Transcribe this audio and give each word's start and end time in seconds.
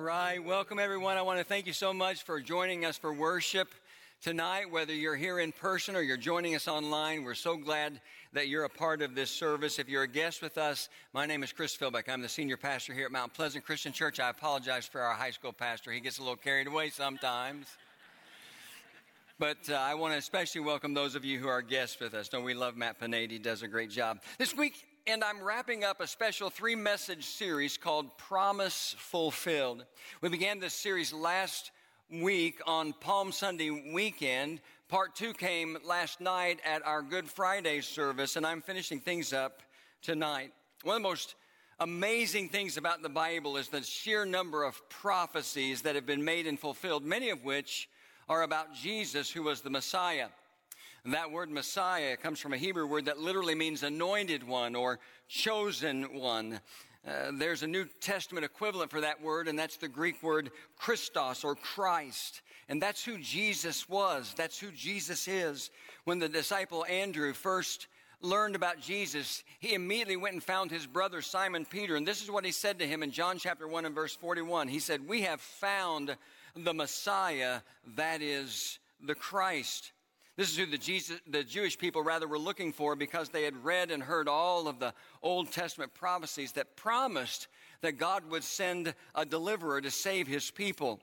right, 0.00 0.42
welcome 0.42 0.78
everyone. 0.78 1.18
I 1.18 1.22
want 1.22 1.40
to 1.40 1.44
thank 1.44 1.66
you 1.66 1.74
so 1.74 1.92
much 1.92 2.22
for 2.22 2.40
joining 2.40 2.86
us 2.86 2.96
for 2.96 3.12
worship 3.12 3.68
tonight, 4.22 4.70
whether 4.70 4.94
you're 4.94 5.16
here 5.16 5.38
in 5.38 5.52
person 5.52 5.94
or 5.94 6.00
you're 6.00 6.16
joining 6.16 6.54
us 6.54 6.68
online. 6.68 7.22
We're 7.22 7.34
so 7.34 7.56
glad 7.56 8.00
that 8.32 8.48
you're 8.48 8.64
a 8.64 8.70
part 8.70 9.02
of 9.02 9.14
this 9.14 9.30
service. 9.30 9.78
If 9.78 9.90
you're 9.90 10.04
a 10.04 10.08
guest 10.08 10.40
with 10.40 10.56
us, 10.56 10.88
my 11.12 11.26
name 11.26 11.42
is 11.42 11.52
Chris 11.52 11.76
Philbeck. 11.76 12.08
I'm 12.08 12.22
the 12.22 12.30
senior 12.30 12.56
pastor 12.56 12.94
here 12.94 13.04
at 13.04 13.12
Mount 13.12 13.34
Pleasant 13.34 13.62
Christian 13.64 13.92
Church. 13.92 14.18
I 14.20 14.30
apologize 14.30 14.86
for 14.86 15.02
our 15.02 15.14
high 15.14 15.32
school 15.32 15.52
pastor. 15.52 15.92
He 15.92 16.00
gets 16.00 16.18
a 16.18 16.22
little 16.22 16.36
carried 16.36 16.66
away 16.66 16.88
sometimes. 16.88 17.66
But 19.38 19.68
uh, 19.68 19.74
I 19.74 19.94
want 19.94 20.14
to 20.14 20.18
especially 20.18 20.62
welcome 20.62 20.94
those 20.94 21.14
of 21.14 21.26
you 21.26 21.38
who 21.38 21.48
are 21.48 21.60
guests 21.60 22.00
with 22.00 22.14
us. 22.14 22.28
Don't 22.28 22.44
we 22.44 22.54
love 22.54 22.76
Matt 22.76 22.98
Pinade? 22.98 23.30
He 23.30 23.38
does 23.38 23.62
a 23.62 23.68
great 23.68 23.90
job. 23.90 24.20
This 24.38 24.56
week, 24.56 24.86
and 25.06 25.24
I'm 25.24 25.42
wrapping 25.42 25.84
up 25.84 26.00
a 26.00 26.06
special 26.06 26.50
three 26.50 26.74
message 26.74 27.24
series 27.24 27.76
called 27.76 28.16
Promise 28.18 28.96
Fulfilled. 28.98 29.84
We 30.20 30.28
began 30.28 30.58
this 30.58 30.74
series 30.74 31.12
last 31.12 31.70
week 32.10 32.60
on 32.66 32.92
Palm 32.94 33.32
Sunday 33.32 33.70
weekend. 33.92 34.60
Part 34.88 35.14
two 35.14 35.32
came 35.32 35.78
last 35.84 36.20
night 36.20 36.60
at 36.64 36.86
our 36.86 37.02
Good 37.02 37.28
Friday 37.28 37.80
service, 37.80 38.36
and 38.36 38.46
I'm 38.46 38.60
finishing 38.60 39.00
things 39.00 39.32
up 39.32 39.62
tonight. 40.02 40.52
One 40.82 40.96
of 40.96 41.02
the 41.02 41.08
most 41.08 41.34
amazing 41.78 42.48
things 42.48 42.76
about 42.76 43.02
the 43.02 43.08
Bible 43.08 43.56
is 43.56 43.68
the 43.68 43.82
sheer 43.82 44.24
number 44.24 44.64
of 44.64 44.86
prophecies 44.88 45.82
that 45.82 45.94
have 45.94 46.06
been 46.06 46.24
made 46.24 46.46
and 46.46 46.58
fulfilled, 46.58 47.04
many 47.04 47.30
of 47.30 47.44
which 47.44 47.88
are 48.28 48.42
about 48.42 48.74
Jesus, 48.74 49.30
who 49.30 49.44
was 49.44 49.60
the 49.60 49.70
Messiah. 49.70 50.28
That 51.06 51.30
word 51.30 51.50
Messiah 51.50 52.16
comes 52.16 52.40
from 52.40 52.52
a 52.52 52.58
Hebrew 52.58 52.86
word 52.86 53.06
that 53.06 53.18
literally 53.18 53.54
means 53.54 53.82
anointed 53.82 54.46
one 54.46 54.74
or 54.74 54.98
chosen 55.28 56.18
one. 56.18 56.60
Uh, 57.08 57.32
there's 57.32 57.62
a 57.62 57.66
New 57.66 57.86
Testament 58.00 58.44
equivalent 58.44 58.90
for 58.90 59.00
that 59.00 59.22
word, 59.22 59.48
and 59.48 59.58
that's 59.58 59.78
the 59.78 59.88
Greek 59.88 60.22
word 60.22 60.50
Christos 60.76 61.42
or 61.42 61.54
Christ. 61.54 62.42
And 62.68 62.82
that's 62.82 63.02
who 63.02 63.18
Jesus 63.18 63.88
was. 63.88 64.34
That's 64.36 64.58
who 64.58 64.70
Jesus 64.72 65.26
is. 65.26 65.70
When 66.04 66.18
the 66.18 66.28
disciple 66.28 66.84
Andrew 66.84 67.32
first 67.32 67.86
learned 68.20 68.54
about 68.54 68.78
Jesus, 68.78 69.42
he 69.58 69.72
immediately 69.72 70.18
went 70.18 70.34
and 70.34 70.42
found 70.42 70.70
his 70.70 70.86
brother 70.86 71.22
Simon 71.22 71.64
Peter. 71.64 71.96
And 71.96 72.06
this 72.06 72.22
is 72.22 72.30
what 72.30 72.44
he 72.44 72.52
said 72.52 72.78
to 72.78 72.86
him 72.86 73.02
in 73.02 73.10
John 73.10 73.38
chapter 73.38 73.66
1 73.66 73.86
and 73.86 73.94
verse 73.94 74.14
41. 74.14 74.68
He 74.68 74.80
said, 74.80 75.08
We 75.08 75.22
have 75.22 75.40
found 75.40 76.14
the 76.54 76.74
Messiah, 76.74 77.60
that 77.96 78.20
is 78.20 78.78
the 79.02 79.14
Christ. 79.14 79.92
This 80.40 80.52
is 80.52 80.56
who 80.56 80.64
the, 80.64 80.78
Jesus, 80.78 81.20
the 81.26 81.44
Jewish 81.44 81.76
people 81.76 82.02
rather 82.02 82.26
were 82.26 82.38
looking 82.38 82.72
for 82.72 82.96
because 82.96 83.28
they 83.28 83.42
had 83.42 83.62
read 83.62 83.90
and 83.90 84.02
heard 84.02 84.26
all 84.26 84.68
of 84.68 84.78
the 84.78 84.94
Old 85.22 85.52
Testament 85.52 85.92
prophecies 85.92 86.52
that 86.52 86.76
promised 86.76 87.48
that 87.82 87.98
God 87.98 88.22
would 88.30 88.42
send 88.42 88.94
a 89.14 89.26
deliverer 89.26 89.82
to 89.82 89.90
save 89.90 90.26
his 90.26 90.50
people. 90.50 90.98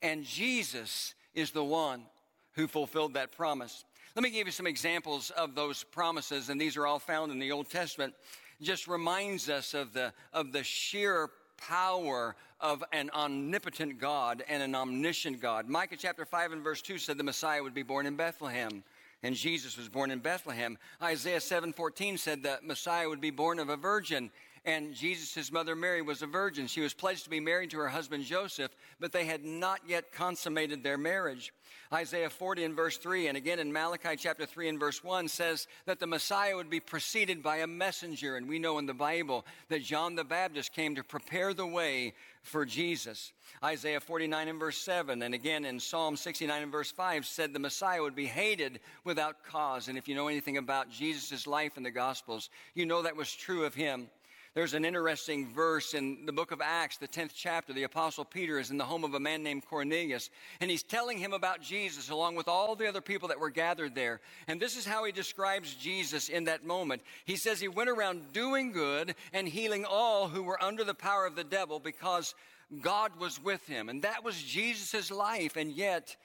And 0.00 0.24
Jesus 0.24 1.14
is 1.34 1.50
the 1.50 1.62
one 1.62 2.04
who 2.52 2.66
fulfilled 2.66 3.12
that 3.12 3.30
promise. 3.30 3.84
Let 4.16 4.22
me 4.22 4.30
give 4.30 4.46
you 4.46 4.52
some 4.52 4.66
examples 4.66 5.28
of 5.36 5.54
those 5.54 5.84
promises, 5.84 6.48
and 6.48 6.58
these 6.58 6.78
are 6.78 6.86
all 6.86 6.98
found 6.98 7.30
in 7.30 7.38
the 7.38 7.52
Old 7.52 7.68
Testament. 7.68 8.14
Just 8.62 8.88
reminds 8.88 9.50
us 9.50 9.74
of 9.74 9.92
the, 9.92 10.14
of 10.32 10.52
the 10.52 10.64
sheer 10.64 11.28
power 11.58 12.34
of 12.60 12.82
an 12.92 13.10
omnipotent 13.14 13.98
God 13.98 14.42
and 14.48 14.62
an 14.62 14.74
omniscient 14.74 15.40
God. 15.40 15.68
Micah 15.68 15.96
chapter 15.98 16.24
5 16.24 16.52
and 16.52 16.64
verse 16.64 16.82
2 16.82 16.98
said 16.98 17.18
the 17.18 17.24
Messiah 17.24 17.62
would 17.62 17.74
be 17.74 17.82
born 17.82 18.06
in 18.06 18.16
Bethlehem. 18.16 18.82
And 19.22 19.34
Jesus 19.34 19.76
was 19.76 19.88
born 19.88 20.10
in 20.10 20.20
Bethlehem. 20.20 20.78
Isaiah 21.02 21.40
7:14 21.40 22.18
said 22.18 22.42
the 22.42 22.60
Messiah 22.62 23.08
would 23.08 23.20
be 23.20 23.30
born 23.30 23.58
of 23.58 23.68
a 23.68 23.76
virgin 23.76 24.30
and 24.64 24.94
Jesus, 24.94 25.50
mother 25.52 25.76
Mary, 25.76 26.02
was 26.02 26.22
a 26.22 26.26
virgin. 26.26 26.66
She 26.66 26.80
was 26.80 26.94
pledged 26.94 27.24
to 27.24 27.30
be 27.30 27.40
married 27.40 27.70
to 27.70 27.78
her 27.78 27.88
husband 27.88 28.24
Joseph, 28.24 28.72
but 29.00 29.12
they 29.12 29.24
had 29.24 29.44
not 29.44 29.80
yet 29.86 30.12
consummated 30.12 30.82
their 30.82 30.98
marriage. 30.98 31.52
Isaiah 31.92 32.28
40 32.28 32.64
and 32.64 32.76
verse 32.76 32.98
3, 32.98 33.28
and 33.28 33.36
again 33.36 33.58
in 33.58 33.72
Malachi 33.72 34.16
chapter 34.16 34.44
3 34.44 34.68
and 34.68 34.80
verse 34.80 35.02
1 35.02 35.28
says 35.28 35.66
that 35.86 36.00
the 36.00 36.06
Messiah 36.06 36.54
would 36.54 36.68
be 36.68 36.80
preceded 36.80 37.42
by 37.42 37.58
a 37.58 37.66
messenger. 37.66 38.36
And 38.36 38.48
we 38.48 38.58
know 38.58 38.78
in 38.78 38.86
the 38.86 38.94
Bible 38.94 39.46
that 39.68 39.82
John 39.82 40.14
the 40.14 40.24
Baptist 40.24 40.74
came 40.74 40.96
to 40.96 41.04
prepare 41.04 41.54
the 41.54 41.66
way 41.66 42.12
for 42.42 42.66
Jesus. 42.66 43.32
Isaiah 43.64 44.00
49 44.00 44.48
and 44.48 44.60
verse 44.60 44.78
7, 44.78 45.22
and 45.22 45.34
again 45.34 45.64
in 45.64 45.80
Psalm 45.80 46.16
69 46.16 46.62
and 46.62 46.72
verse 46.72 46.90
5 46.90 47.26
said 47.26 47.52
the 47.52 47.58
Messiah 47.58 48.02
would 48.02 48.14
be 48.14 48.26
hated 48.26 48.80
without 49.04 49.42
cause. 49.44 49.88
And 49.88 49.96
if 49.96 50.08
you 50.08 50.14
know 50.14 50.28
anything 50.28 50.58
about 50.58 50.90
Jesus' 50.90 51.46
life 51.46 51.76
in 51.76 51.82
the 51.82 51.90
Gospels, 51.90 52.50
you 52.74 52.86
know 52.86 53.02
that 53.02 53.16
was 53.16 53.34
true 53.34 53.64
of 53.64 53.74
him. 53.74 54.08
There's 54.58 54.74
an 54.74 54.84
interesting 54.84 55.46
verse 55.46 55.94
in 55.94 56.26
the 56.26 56.32
book 56.32 56.50
of 56.50 56.60
Acts, 56.60 56.96
the 56.96 57.06
10th 57.06 57.30
chapter. 57.32 57.72
The 57.72 57.84
apostle 57.84 58.24
Peter 58.24 58.58
is 58.58 58.72
in 58.72 58.76
the 58.76 58.84
home 58.84 59.04
of 59.04 59.14
a 59.14 59.20
man 59.20 59.44
named 59.44 59.64
Cornelius, 59.64 60.30
and 60.60 60.68
he's 60.68 60.82
telling 60.82 61.16
him 61.16 61.32
about 61.32 61.62
Jesus 61.62 62.10
along 62.10 62.34
with 62.34 62.48
all 62.48 62.74
the 62.74 62.88
other 62.88 63.00
people 63.00 63.28
that 63.28 63.38
were 63.38 63.50
gathered 63.50 63.94
there. 63.94 64.20
And 64.48 64.60
this 64.60 64.76
is 64.76 64.84
how 64.84 65.04
he 65.04 65.12
describes 65.12 65.76
Jesus 65.76 66.28
in 66.28 66.46
that 66.46 66.66
moment. 66.66 67.02
He 67.24 67.36
says 67.36 67.60
he 67.60 67.68
went 67.68 67.88
around 67.88 68.32
doing 68.32 68.72
good 68.72 69.14
and 69.32 69.46
healing 69.46 69.84
all 69.84 70.26
who 70.26 70.42
were 70.42 70.60
under 70.60 70.82
the 70.82 70.92
power 70.92 71.24
of 71.24 71.36
the 71.36 71.44
devil 71.44 71.78
because 71.78 72.34
God 72.80 73.12
was 73.20 73.40
with 73.40 73.64
him. 73.68 73.88
And 73.88 74.02
that 74.02 74.24
was 74.24 74.42
Jesus' 74.42 75.12
life. 75.12 75.56
And 75.56 75.70
yet, 75.70 76.16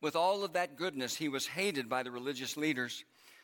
with 0.00 0.14
all 0.14 0.44
of 0.44 0.52
that 0.52 0.76
goodness, 0.76 1.16
he 1.16 1.28
was 1.28 1.48
hated 1.48 1.88
by 1.88 2.04
the 2.04 2.12
religious 2.12 2.56
leaders. 2.56 3.02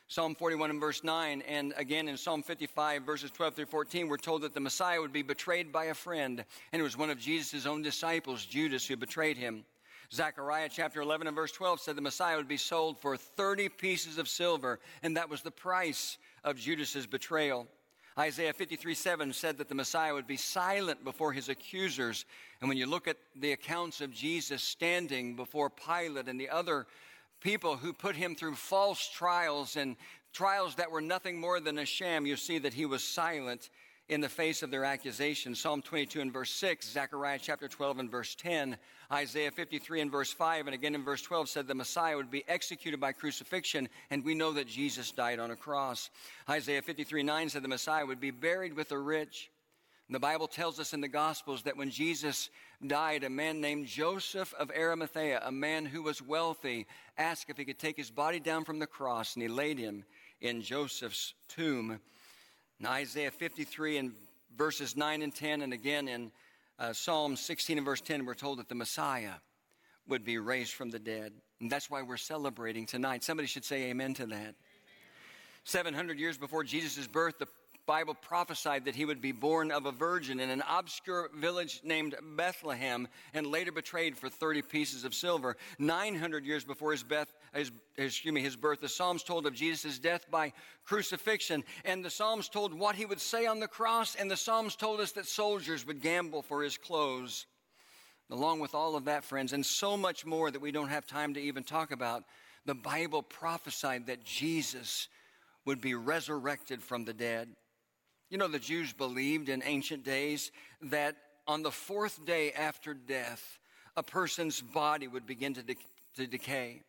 Psalm 0.09 0.35
41 0.35 0.69
and 0.69 0.79
verse 0.79 1.03
9, 1.03 1.43
and 1.49 1.73
again 1.75 2.07
in 2.07 2.15
Psalm 2.15 2.41
55, 2.41 3.03
verses 3.03 3.29
12 3.29 3.55
through 3.55 3.65
14, 3.65 4.07
we're 4.07 4.15
told 4.15 4.41
that 4.43 4.53
the 4.53 4.59
Messiah 4.61 5.01
would 5.01 5.11
be 5.11 5.21
betrayed 5.21 5.69
by 5.69 5.85
a 5.85 5.93
friend, 5.93 6.45
and 6.71 6.79
it 6.79 6.83
was 6.83 6.97
one 6.97 7.09
of 7.09 7.19
Jesus' 7.19 7.65
own 7.65 7.81
disciples, 7.81 8.45
Judas, 8.45 8.87
who 8.87 8.95
betrayed 8.95 9.35
him. 9.35 9.65
Zechariah 10.13 10.69
chapter 10.71 11.01
11 11.01 11.27
and 11.27 11.35
verse 11.35 11.51
12 11.51 11.81
said 11.81 11.97
the 11.97 12.01
Messiah 12.01 12.37
would 12.37 12.47
be 12.47 12.55
sold 12.55 12.97
for 12.97 13.17
30 13.17 13.67
pieces 13.67 14.17
of 14.17 14.29
silver, 14.29 14.79
and 15.03 15.17
that 15.17 15.29
was 15.29 15.41
the 15.41 15.51
price 15.51 16.17
of 16.45 16.55
Judas's 16.55 17.05
betrayal. 17.05 17.67
Isaiah 18.17 18.53
53 18.53 18.93
7 18.93 19.33
said 19.33 19.57
that 19.57 19.67
the 19.67 19.75
Messiah 19.75 20.13
would 20.13 20.25
be 20.25 20.37
silent 20.37 21.03
before 21.03 21.33
his 21.33 21.49
accusers. 21.49 22.23
And 22.61 22.69
when 22.69 22.77
you 22.77 22.87
look 22.87 23.09
at 23.09 23.17
the 23.35 23.51
accounts 23.51 23.99
of 23.99 24.13
Jesus 24.13 24.63
standing 24.63 25.35
before 25.35 25.69
Pilate 25.69 26.29
and 26.29 26.39
the 26.39 26.49
other 26.49 26.87
people 27.47 27.77
who 27.77 27.93
put 27.93 28.13
him 28.13 28.35
through 28.35 28.55
false 28.55 29.07
trials 29.07 29.77
and 29.77 29.95
trials 30.33 30.75
that 30.75 30.91
were 30.91 30.99
nothing 30.99 31.39
more 31.39 31.61
than 31.61 31.77
a 31.77 31.85
sham, 31.85 32.25
you 32.25 32.35
see 32.35 32.59
that 32.59 32.73
he 32.73 32.85
was 32.85 33.01
silent 33.01 33.69
in 34.09 34.19
the 34.19 34.27
face 34.27 34.63
of 34.63 34.69
their 34.69 34.83
accusations. 34.83 35.57
Psalm 35.57 35.81
22 35.81 36.19
and 36.19 36.33
verse 36.33 36.49
6, 36.49 36.91
Zechariah 36.91 37.39
chapter 37.41 37.69
12 37.69 37.99
and 37.99 38.11
verse 38.11 38.35
10, 38.35 38.75
Isaiah 39.13 39.49
53 39.49 40.01
and 40.01 40.11
verse 40.11 40.33
5, 40.33 40.67
and 40.67 40.73
again 40.73 40.93
in 40.93 41.05
verse 41.05 41.21
12 41.21 41.47
said 41.47 41.67
the 41.67 41.73
Messiah 41.73 42.17
would 42.17 42.29
be 42.29 42.43
executed 42.49 42.99
by 42.99 43.13
crucifixion, 43.13 43.87
and 44.09 44.25
we 44.25 44.35
know 44.35 44.51
that 44.51 44.67
Jesus 44.67 45.11
died 45.11 45.39
on 45.39 45.51
a 45.51 45.55
cross. 45.55 46.09
Isaiah 46.49 46.81
53 46.81 47.23
9 47.23 47.47
said 47.47 47.63
the 47.63 47.69
Messiah 47.69 48.05
would 48.05 48.19
be 48.19 48.31
buried 48.31 48.75
with 48.75 48.89
the 48.89 48.97
rich. 48.97 49.51
The 50.09 50.19
Bible 50.19 50.49
tells 50.49 50.81
us 50.81 50.93
in 50.93 50.99
the 50.99 51.07
Gospels 51.07 51.63
that 51.63 51.77
when 51.77 51.91
Jesus 51.91 52.49
died, 52.85 53.23
a 53.23 53.29
man 53.29 53.61
named 53.61 53.87
Joseph 53.87 54.53
of 54.53 54.71
Arimathea, 54.71 55.41
a 55.43 55.51
man 55.51 55.85
who 55.85 56.03
was 56.03 56.21
wealthy, 56.21 56.85
asked 57.17 57.49
if 57.49 57.57
he 57.57 57.65
could 57.65 57.79
take 57.79 57.97
his 57.97 58.11
body 58.11 58.39
down 58.39 58.65
from 58.65 58.79
the 58.79 58.87
cross, 58.87 59.35
and 59.35 59.41
he 59.41 59.47
laid 59.47 59.79
him 59.79 60.03
in 60.41 60.61
Joseph's 60.61 61.33
tomb. 61.47 61.99
In 62.79 62.85
Isaiah 62.85 63.31
53 63.31 63.97
and 63.97 64.11
verses 64.55 64.95
9 64.95 65.21
and 65.21 65.33
10, 65.33 65.61
and 65.61 65.73
again 65.73 66.07
in 66.07 66.31
uh, 66.77 66.93
Psalm 66.93 67.35
16 67.35 67.77
and 67.77 67.85
verse 67.85 68.01
10, 68.01 68.25
we're 68.25 68.35
told 68.35 68.59
that 68.59 68.69
the 68.69 68.75
Messiah 68.75 69.33
would 70.07 70.23
be 70.23 70.37
raised 70.37 70.73
from 70.73 70.91
the 70.91 70.99
dead. 70.99 71.33
And 71.59 71.71
that's 71.71 71.89
why 71.89 72.03
we're 72.03 72.17
celebrating 72.17 72.85
tonight. 72.85 73.23
Somebody 73.23 73.47
should 73.47 73.65
say 73.65 73.89
amen 73.89 74.13
to 74.15 74.27
that. 74.27 74.55
700 75.63 76.19
years 76.19 76.37
before 76.37 76.63
Jesus' 76.63 77.07
birth, 77.07 77.39
the 77.39 77.47
Bible 77.87 78.13
prophesied 78.13 78.85
that 78.85 78.95
he 78.95 79.05
would 79.05 79.21
be 79.21 79.31
born 79.31 79.71
of 79.71 79.85
a 79.85 79.91
virgin 79.93 80.41
in 80.41 80.49
an 80.49 80.61
obscure 80.69 81.29
village 81.33 81.79
named 81.83 82.15
Bethlehem 82.35 83.07
and 83.33 83.47
later 83.47 83.71
betrayed 83.71 84.17
for 84.17 84.27
30 84.29 84.61
pieces 84.63 85.05
of 85.05 85.15
silver. 85.15 85.55
900 85.79 86.45
years 86.45 86.65
before 86.65 86.91
his, 86.91 87.01
Beth, 87.01 87.33
his, 87.53 87.71
excuse 87.95 88.33
me, 88.33 88.41
his 88.41 88.57
birth, 88.57 88.81
the 88.81 88.89
Psalms 88.89 89.23
told 89.23 89.47
of 89.47 89.53
Jesus' 89.53 89.99
death 89.99 90.29
by 90.29 90.51
crucifixion. 90.83 91.63
And 91.85 92.03
the 92.03 92.09
Psalms 92.09 92.49
told 92.49 92.73
what 92.73 92.95
he 92.95 93.05
would 93.05 93.21
say 93.21 93.45
on 93.45 93.61
the 93.61 93.67
cross. 93.67 94.15
And 94.15 94.29
the 94.29 94.37
Psalms 94.37 94.75
told 94.75 94.99
us 94.99 95.13
that 95.13 95.25
soldiers 95.25 95.87
would 95.87 96.01
gamble 96.01 96.41
for 96.41 96.63
his 96.63 96.77
clothes. 96.77 97.47
Along 98.29 98.59
with 98.59 98.75
all 98.75 98.97
of 98.97 99.05
that, 99.05 99.23
friends, 99.23 99.53
and 99.53 99.65
so 99.65 99.95
much 99.95 100.25
more 100.25 100.51
that 100.51 100.61
we 100.61 100.73
don't 100.73 100.89
have 100.89 101.07
time 101.07 101.33
to 101.35 101.39
even 101.39 101.63
talk 101.63 101.91
about, 101.91 102.25
the 102.65 102.75
Bible 102.75 103.23
prophesied 103.23 104.07
that 104.07 104.25
Jesus 104.25 105.07
would 105.63 105.79
be 105.79 105.95
resurrected 105.95 106.83
from 106.83 107.05
the 107.05 107.13
dead. 107.13 107.47
You 108.29 108.37
know, 108.37 108.47
the 108.47 108.59
Jews 108.59 108.93
believed 108.93 109.49
in 109.49 109.63
ancient 109.63 110.03
days 110.03 110.51
that 110.81 111.15
on 111.47 111.63
the 111.63 111.71
fourth 111.71 112.25
day 112.25 112.51
after 112.51 112.93
death, 112.93 113.59
a 113.95 114.03
person's 114.03 114.61
body 114.61 115.07
would 115.07 115.25
begin 115.25 115.53
to, 115.53 115.63
de- 115.63 115.77
to 116.17 116.27
decay. 116.27 116.81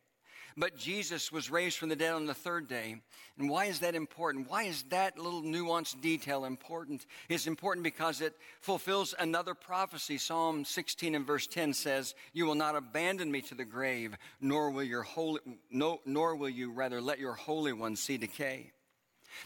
But 0.57 0.75
Jesus 0.75 1.31
was 1.31 1.49
raised 1.49 1.77
from 1.77 1.87
the 1.87 1.95
dead 1.95 2.13
on 2.13 2.25
the 2.25 2.33
third 2.33 2.67
day. 2.67 3.01
And 3.37 3.49
why 3.49 3.65
is 3.65 3.79
that 3.79 3.95
important? 3.95 4.49
Why 4.49 4.63
is 4.63 4.83
that 4.89 5.17
little 5.17 5.41
nuanced 5.41 6.01
detail 6.01 6.43
important? 6.43 7.05
It's 7.29 7.47
important 7.47 7.85
because 7.85 8.19
it 8.19 8.35
fulfills 8.59 9.15
another 9.17 9.53
prophecy. 9.53 10.17
Psalm 10.17 10.65
16 10.65 11.15
and 11.15 11.25
verse 11.25 11.47
10 11.47 11.73
says, 11.73 12.15
You 12.33 12.45
will 12.45 12.55
not 12.55 12.75
abandon 12.75 13.31
me 13.31 13.39
to 13.43 13.55
the 13.55 13.63
grave, 13.63 14.17
nor 14.41 14.71
will, 14.71 14.83
your 14.83 15.03
holy, 15.03 15.39
no, 15.71 16.01
nor 16.05 16.35
will 16.35 16.49
you 16.49 16.73
rather 16.73 16.99
let 16.99 17.19
your 17.19 17.33
Holy 17.35 17.71
One 17.71 17.95
see 17.95 18.17
decay. 18.17 18.71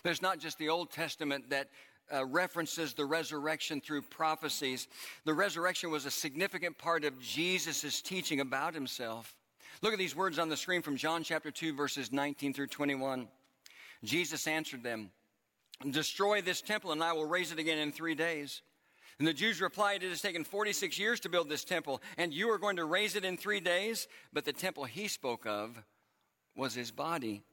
There's 0.03 0.21
not 0.21 0.39
just 0.39 0.57
the 0.57 0.69
Old 0.69 0.91
Testament 0.91 1.50
that 1.50 1.69
uh, 2.13 2.25
references 2.25 2.94
the 2.94 3.06
resurrection 3.06 3.81
through 3.81 4.01
prophecies. 4.03 4.88
The 5.25 5.33
resurrection 5.33 5.91
was 5.91 6.06
a 6.06 6.12
significant 6.12 6.77
part 6.77 7.06
of 7.06 7.19
Jesus' 7.19 8.01
teaching 8.01 8.39
about 8.39 8.74
himself. 8.74 9.35
Look 9.81 9.94
at 9.94 10.00
these 10.00 10.15
words 10.15 10.39
on 10.39 10.50
the 10.50 10.57
screen 10.57 10.81
from 10.81 10.97
John 10.97 11.24
chapter 11.24 11.51
2, 11.51 11.74
verses 11.74 12.12
19 12.12 12.53
through 12.53 12.68
21. 12.68 13.27
Jesus 14.03 14.47
answered 14.47 14.83
them, 14.83 15.12
Destroy 15.89 16.41
this 16.41 16.62
temple, 16.62 16.91
and 16.91 17.03
I 17.03 17.13
will 17.13 17.25
raise 17.25 17.51
it 17.51 17.59
again 17.59 17.77
in 17.77 17.91
three 17.91 18.15
days. 18.15 18.62
And 19.19 19.27
the 19.27 19.33
Jews 19.33 19.62
replied, 19.62 20.03
It 20.03 20.09
has 20.09 20.21
taken 20.21 20.44
46 20.44 20.97
years 20.97 21.19
to 21.21 21.30
build 21.30 21.50
this 21.50 21.63
temple, 21.63 22.01
and 22.18 22.33
you 22.33 22.50
are 22.50 22.57
going 22.57 22.77
to 22.77 22.85
raise 22.85 23.15
it 23.15 23.25
in 23.25 23.38
three 23.38 23.59
days? 23.59 24.07
But 24.31 24.45
the 24.45 24.53
temple 24.53 24.85
he 24.85 25.07
spoke 25.07 25.45
of 25.45 25.83
was 26.56 26.74
his 26.74 26.91
body. 26.91 27.44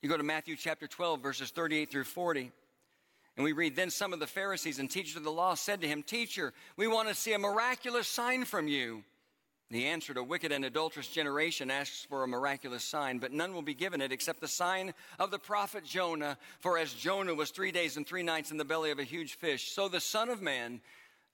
You 0.00 0.08
go 0.08 0.16
to 0.16 0.22
Matthew 0.22 0.54
chapter 0.54 0.86
12, 0.86 1.20
verses 1.20 1.50
38 1.50 1.90
through 1.90 2.04
40. 2.04 2.52
And 3.36 3.44
we 3.44 3.52
read, 3.52 3.74
Then 3.74 3.90
some 3.90 4.12
of 4.12 4.20
the 4.20 4.26
Pharisees 4.26 4.78
and 4.78 4.88
teachers 4.88 5.16
of 5.16 5.24
the 5.24 5.30
law 5.30 5.54
said 5.54 5.80
to 5.80 5.88
him, 5.88 6.02
Teacher, 6.02 6.52
we 6.76 6.86
want 6.86 7.08
to 7.08 7.14
see 7.14 7.32
a 7.32 7.38
miraculous 7.38 8.06
sign 8.06 8.44
from 8.44 8.68
you. 8.68 9.02
He 9.70 9.86
answered, 9.86 10.16
A 10.16 10.22
wicked 10.22 10.52
and 10.52 10.64
adulterous 10.64 11.08
generation 11.08 11.70
asks 11.70 12.06
for 12.08 12.22
a 12.22 12.28
miraculous 12.28 12.84
sign, 12.84 13.18
but 13.18 13.32
none 13.32 13.52
will 13.52 13.62
be 13.62 13.74
given 13.74 14.00
it 14.00 14.12
except 14.12 14.40
the 14.40 14.48
sign 14.48 14.94
of 15.18 15.30
the 15.30 15.38
prophet 15.38 15.84
Jonah. 15.84 16.38
For 16.60 16.78
as 16.78 16.94
Jonah 16.94 17.34
was 17.34 17.50
three 17.50 17.72
days 17.72 17.96
and 17.96 18.06
three 18.06 18.22
nights 18.22 18.52
in 18.52 18.56
the 18.56 18.64
belly 18.64 18.92
of 18.92 19.00
a 19.00 19.04
huge 19.04 19.34
fish, 19.34 19.72
so 19.72 19.88
the 19.88 20.00
Son 20.00 20.28
of 20.28 20.40
Man, 20.40 20.80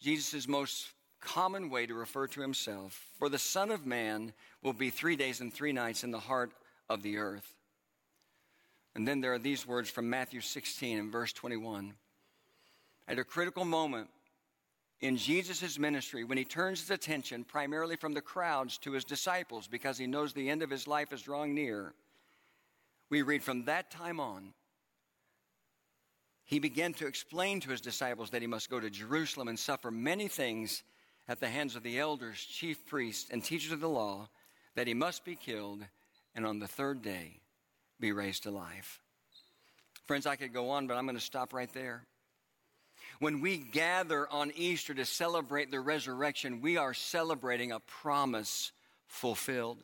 Jesus' 0.01 0.49
most 0.49 0.89
common 1.21 1.71
way 1.71 1.87
to 1.87 1.95
refer 1.95 2.27
to 2.29 2.41
himself, 2.41 3.09
for 3.19 3.29
the 3.29 3.39
Son 3.39 3.71
of 3.71 3.87
Man 3.87 4.33
will 4.63 4.73
be 4.73 4.91
three 4.91 5.17
days 5.17 5.41
and 5.41 5.53
three 5.53 5.73
nights 5.73 6.03
in 6.03 6.11
the 6.11 6.19
heart 6.19 6.53
of 6.89 7.03
the 7.03 7.19
earth. 7.19 7.55
And 8.95 9.07
then 9.07 9.21
there 9.21 9.33
are 9.33 9.39
these 9.39 9.67
words 9.67 9.91
from 9.91 10.09
Matthew 10.09 10.41
16 10.41 10.99
and 10.99 11.13
verse 11.13 11.33
21. 11.33 11.95
At 13.09 13.19
a 13.19 13.25
critical 13.25 13.65
moment, 13.65 14.09
in 15.01 15.17
Jesus' 15.17 15.79
ministry 15.79 16.25
when 16.25 16.39
he 16.39 16.45
turns 16.45 16.81
his 16.81 16.91
attention 16.91 17.45
primarily 17.45 17.97
from 17.97 18.15
the 18.15 18.23
crowds 18.23 18.79
to 18.79 18.93
his 18.93 19.05
disciples 19.05 19.67
because 19.67 19.99
he 19.99 20.07
knows 20.07 20.33
the 20.33 20.49
end 20.49 20.63
of 20.63 20.71
his 20.71 20.87
life 20.87 21.13
is 21.13 21.23
drawing 21.23 21.55
near. 21.55 21.93
We 23.11 23.23
read 23.23 23.43
from 23.43 23.65
that 23.65 23.91
time 23.91 24.21
on, 24.21 24.55
he 26.45 26.59
began 26.59 26.93
to 26.95 27.07
explain 27.07 27.61
to 27.61 27.71
his 27.71 27.81
disciples 27.81 28.31
that 28.31 28.43
he 28.43 28.49
must 28.49 28.71
go 28.71 28.79
to 28.79 28.91
Jerusalem 28.91 29.49
and 29.49 29.59
suffer 29.59 29.91
many 29.91 30.29
things 30.29 30.83
at 31.27 31.41
the 31.41 31.49
hands 31.49 31.75
of 31.75 31.83
the 31.83 31.99
elders, 31.99 32.39
chief 32.39 32.87
priests, 32.87 33.31
and 33.31 33.43
teachers 33.43 33.73
of 33.73 33.81
the 33.81 33.89
law, 33.89 34.29
that 34.75 34.87
he 34.87 34.95
must 34.95 35.25
be 35.25 35.35
killed 35.35 35.85
and 36.35 36.47
on 36.47 36.59
the 36.59 36.69
third 36.69 37.03
day 37.03 37.41
be 38.01 38.13
raised 38.13 38.45
to 38.45 38.51
life. 38.51 39.01
Friends, 40.07 40.27
I 40.27 40.37
could 40.37 40.53
go 40.53 40.71
on, 40.71 40.87
but 40.87 40.97
I'm 40.97 41.07
going 41.07 41.17
to 41.17 41.23
stop 41.23 41.53
right 41.53 41.73
there. 41.73 42.07
When 43.21 43.41
we 43.41 43.59
gather 43.59 44.29
on 44.29 44.53
Easter 44.55 44.93
to 44.95 45.05
celebrate 45.05 45.71
the 45.71 45.81
resurrection, 45.81 46.61
we 46.61 46.77
are 46.77 46.95
celebrating 46.95 47.73
a 47.73 47.81
promise 47.81 48.73
fulfilled. 49.07 49.79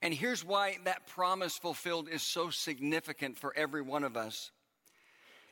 And 0.00 0.14
here's 0.14 0.44
why 0.44 0.78
that 0.84 1.06
promise 1.06 1.58
fulfilled 1.58 2.08
is 2.08 2.22
so 2.22 2.50
significant 2.50 3.36
for 3.36 3.52
every 3.56 3.82
one 3.82 4.04
of 4.04 4.16
us. 4.16 4.50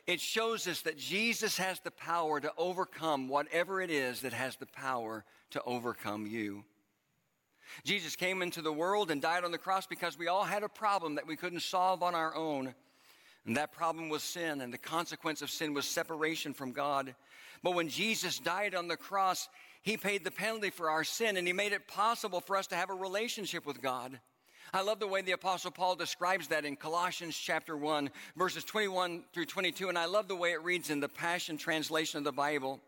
It 0.06 0.20
shows 0.20 0.68
us 0.68 0.82
that 0.82 0.98
Jesus 0.98 1.58
has 1.58 1.80
the 1.80 1.90
power 1.90 2.40
to 2.40 2.52
overcome 2.56 3.28
whatever 3.28 3.80
it 3.80 3.90
is 3.90 4.20
that 4.20 4.32
has 4.32 4.56
the 4.56 4.66
power 4.66 5.24
to 5.50 5.62
overcome 5.64 6.26
you. 6.26 6.64
Jesus 7.84 8.16
came 8.16 8.42
into 8.42 8.62
the 8.62 8.72
world 8.72 9.10
and 9.10 9.20
died 9.20 9.44
on 9.44 9.52
the 9.52 9.58
cross 9.58 9.86
because 9.86 10.18
we 10.18 10.28
all 10.28 10.44
had 10.44 10.62
a 10.62 10.68
problem 10.68 11.14
that 11.16 11.26
we 11.26 11.36
couldn't 11.36 11.60
solve 11.60 12.02
on 12.02 12.14
our 12.14 12.34
own. 12.34 12.74
And 13.46 13.56
that 13.56 13.72
problem 13.72 14.08
was 14.08 14.22
sin, 14.22 14.60
and 14.60 14.72
the 14.72 14.78
consequence 14.78 15.40
of 15.40 15.50
sin 15.50 15.72
was 15.72 15.86
separation 15.86 16.52
from 16.52 16.72
God. 16.72 17.14
But 17.62 17.74
when 17.74 17.88
Jesus 17.88 18.38
died 18.38 18.74
on 18.74 18.88
the 18.88 18.96
cross, 18.96 19.48
he 19.82 19.96
paid 19.96 20.24
the 20.24 20.32
penalty 20.32 20.70
for 20.70 20.90
our 20.90 21.04
sin, 21.04 21.36
and 21.36 21.46
he 21.46 21.52
made 21.52 21.72
it 21.72 21.86
possible 21.86 22.40
for 22.40 22.56
us 22.56 22.66
to 22.68 22.74
have 22.74 22.90
a 22.90 22.94
relationship 22.94 23.64
with 23.64 23.80
God. 23.80 24.18
I 24.74 24.82
love 24.82 24.98
the 24.98 25.06
way 25.06 25.22
the 25.22 25.32
Apostle 25.32 25.70
Paul 25.70 25.94
describes 25.94 26.48
that 26.48 26.64
in 26.64 26.74
Colossians 26.74 27.36
chapter 27.36 27.76
1, 27.76 28.10
verses 28.36 28.64
21 28.64 29.22
through 29.32 29.46
22, 29.46 29.88
and 29.88 29.96
I 29.96 30.06
love 30.06 30.26
the 30.26 30.34
way 30.34 30.50
it 30.50 30.64
reads 30.64 30.90
in 30.90 30.98
the 30.98 31.08
Passion 31.08 31.56
Translation 31.56 32.18
of 32.18 32.24
the 32.24 32.32
Bible. 32.32 32.80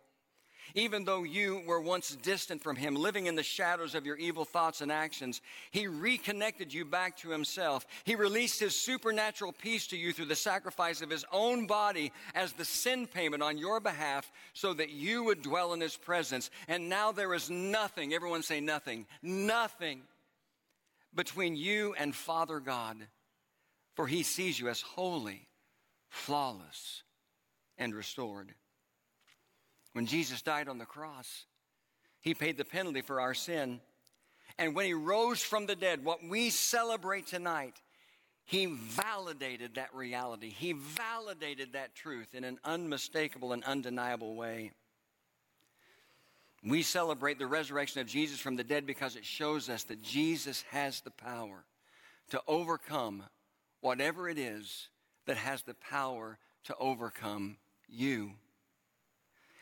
Even 0.75 1.05
though 1.05 1.23
you 1.23 1.63
were 1.67 1.81
once 1.81 2.17
distant 2.17 2.63
from 2.63 2.77
him, 2.77 2.95
living 2.95 3.27
in 3.27 3.35
the 3.35 3.43
shadows 3.43 3.95
of 3.95 4.05
your 4.07 4.17
evil 4.17 4.45
thoughts 4.45 4.81
and 4.81 4.93
actions, 4.93 5.41
he 5.71 5.87
reconnected 5.87 6.73
you 6.73 6.85
back 6.85 7.17
to 7.19 7.31
himself. 7.31 7.87
He 8.05 8.15
released 8.15 8.61
his 8.61 8.77
supernatural 8.77 9.53
peace 9.53 9.87
to 9.89 9.97
you 9.97 10.13
through 10.13 10.27
the 10.27 10.37
sacrifice 10.37 11.03
of 11.03 11.11
his 11.11 11.25
own 11.33 11.67
body 11.67 12.13
as 12.35 12.53
the 12.53 12.65
sin 12.65 13.07
payment 13.07 13.43
on 13.43 13.59
your 13.59 13.81
behalf 13.81 14.31
so 14.53 14.75
that 14.75 14.91
you 14.91 15.25
would 15.25 15.43
dwell 15.43 15.73
in 15.73 15.81
his 15.81 15.97
presence. 15.97 16.51
And 16.69 16.89
now 16.89 17.13
there 17.13 17.35
is 17.35 17.51
nothing, 17.51 18.13
everyone 18.13 18.43
say 18.43 18.61
nothing, 18.61 19.07
nothing 19.23 20.03
between 21.15 21.57
you 21.57 21.95
and 21.99 22.15
Father 22.15 22.61
God, 22.61 22.97
for 23.95 24.07
he 24.07 24.23
sees 24.23 24.61
you 24.61 24.69
as 24.69 24.81
holy, 24.81 25.49
flawless, 26.11 27.03
and 27.77 27.95
restored. 27.95 28.55
When 29.99 30.07
Jesus 30.07 30.43
died 30.43 30.69
on 30.69 30.79
the 30.79 30.87
cross, 30.87 31.45
he 32.21 32.33
paid 32.33 32.57
the 32.57 32.65
penalty 32.65 33.01
for 33.01 33.21
our 33.21 33.35
sin. 33.35 33.81
And 34.57 34.77
when 34.77 34.87
he 34.87 34.95
rose 34.95 35.43
from 35.43 35.67
the 35.67 35.75
dead, 35.75 36.05
what 36.05 36.23
we 36.23 36.51
celebrate 36.51 37.27
tonight, 37.27 37.75
he 38.45 38.67
validated 38.67 39.75
that 39.75 39.93
reality. 39.93 40.51
He 40.51 40.73
validated 40.73 41.73
that 41.73 41.97
truth 41.97 42.33
in 42.33 42.45
an 42.45 42.61
unmistakable 42.65 43.53
and 43.53 43.65
undeniable 43.65 44.37
way. 44.37 44.71
We 46.63 46.83
celebrate 46.83 47.41
the 47.41 47.49
resurrection 47.49 48.01
of 48.01 48.07
Jesus 48.07 48.39
from 48.39 48.55
the 48.55 48.63
dead 48.63 48.87
because 48.87 49.17
it 49.17 49.25
shows 49.25 49.69
us 49.69 49.83
that 49.83 50.01
Jesus 50.01 50.63
has 50.71 51.01
the 51.01 51.11
power 51.11 51.65
to 52.31 52.41
overcome 52.47 53.25
whatever 53.81 54.29
it 54.29 54.39
is 54.39 54.91
that 55.27 55.39
has 55.39 55.63
the 55.63 55.75
power 55.75 56.39
to 56.67 56.77
overcome 56.79 57.57
you. 57.89 58.35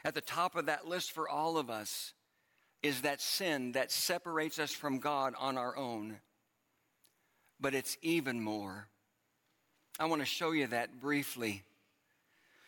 At 0.07 0.15
the 0.15 0.21
top 0.21 0.55
of 0.55 0.67
that 0.67 0.87
list 0.87 1.11
for 1.11 1.29
all 1.29 1.59
of 1.59 1.69
us 1.69 2.15
is 2.81 3.01
that 3.01 3.21
sin 3.21 3.73
that 3.73 3.91
separates 3.91 4.61
us 4.61 4.71
from 4.71 5.01
God 5.01 5.35
on 5.37 5.59
our 5.59 5.77
own. 5.77 6.21
But 7.59 7.75
it's 7.75 7.99
even 8.03 8.41
more. 8.41 8.87
I 9.99 10.05
want 10.05 10.23
to 10.23 10.27
show 10.27 10.53
you 10.53 10.69
that 10.69 11.01
briefly. 11.01 11.65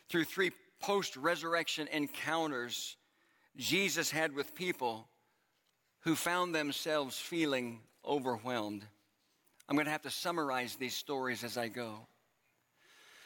Through 0.09 0.25
three 0.25 0.51
post 0.81 1.17
resurrection 1.17 1.87
encounters 1.93 2.97
Jesus 3.57 4.11
had 4.11 4.35
with 4.35 4.57
people 4.57 5.07
who 6.01 6.17
found 6.17 6.53
themselves 6.53 7.21
feeling 7.21 7.79
overwhelmed. 8.05 8.85
I'm 9.69 9.77
going 9.77 9.87
to 9.87 9.93
have 9.93 10.03
to 10.03 10.11
summarize 10.11 10.75
these 10.75 10.95
stories 10.97 11.45
as 11.45 11.57
I 11.57 11.69
go. 11.69 12.09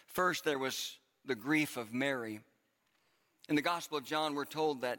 First, 0.06 0.44
there 0.44 0.58
was 0.58 0.98
the 1.24 1.34
grief 1.34 1.78
of 1.78 1.94
Mary. 1.94 2.40
In 3.52 3.56
the 3.56 3.60
Gospel 3.60 3.98
of 3.98 4.04
John, 4.04 4.34
we're 4.34 4.46
told 4.46 4.80
that 4.80 4.98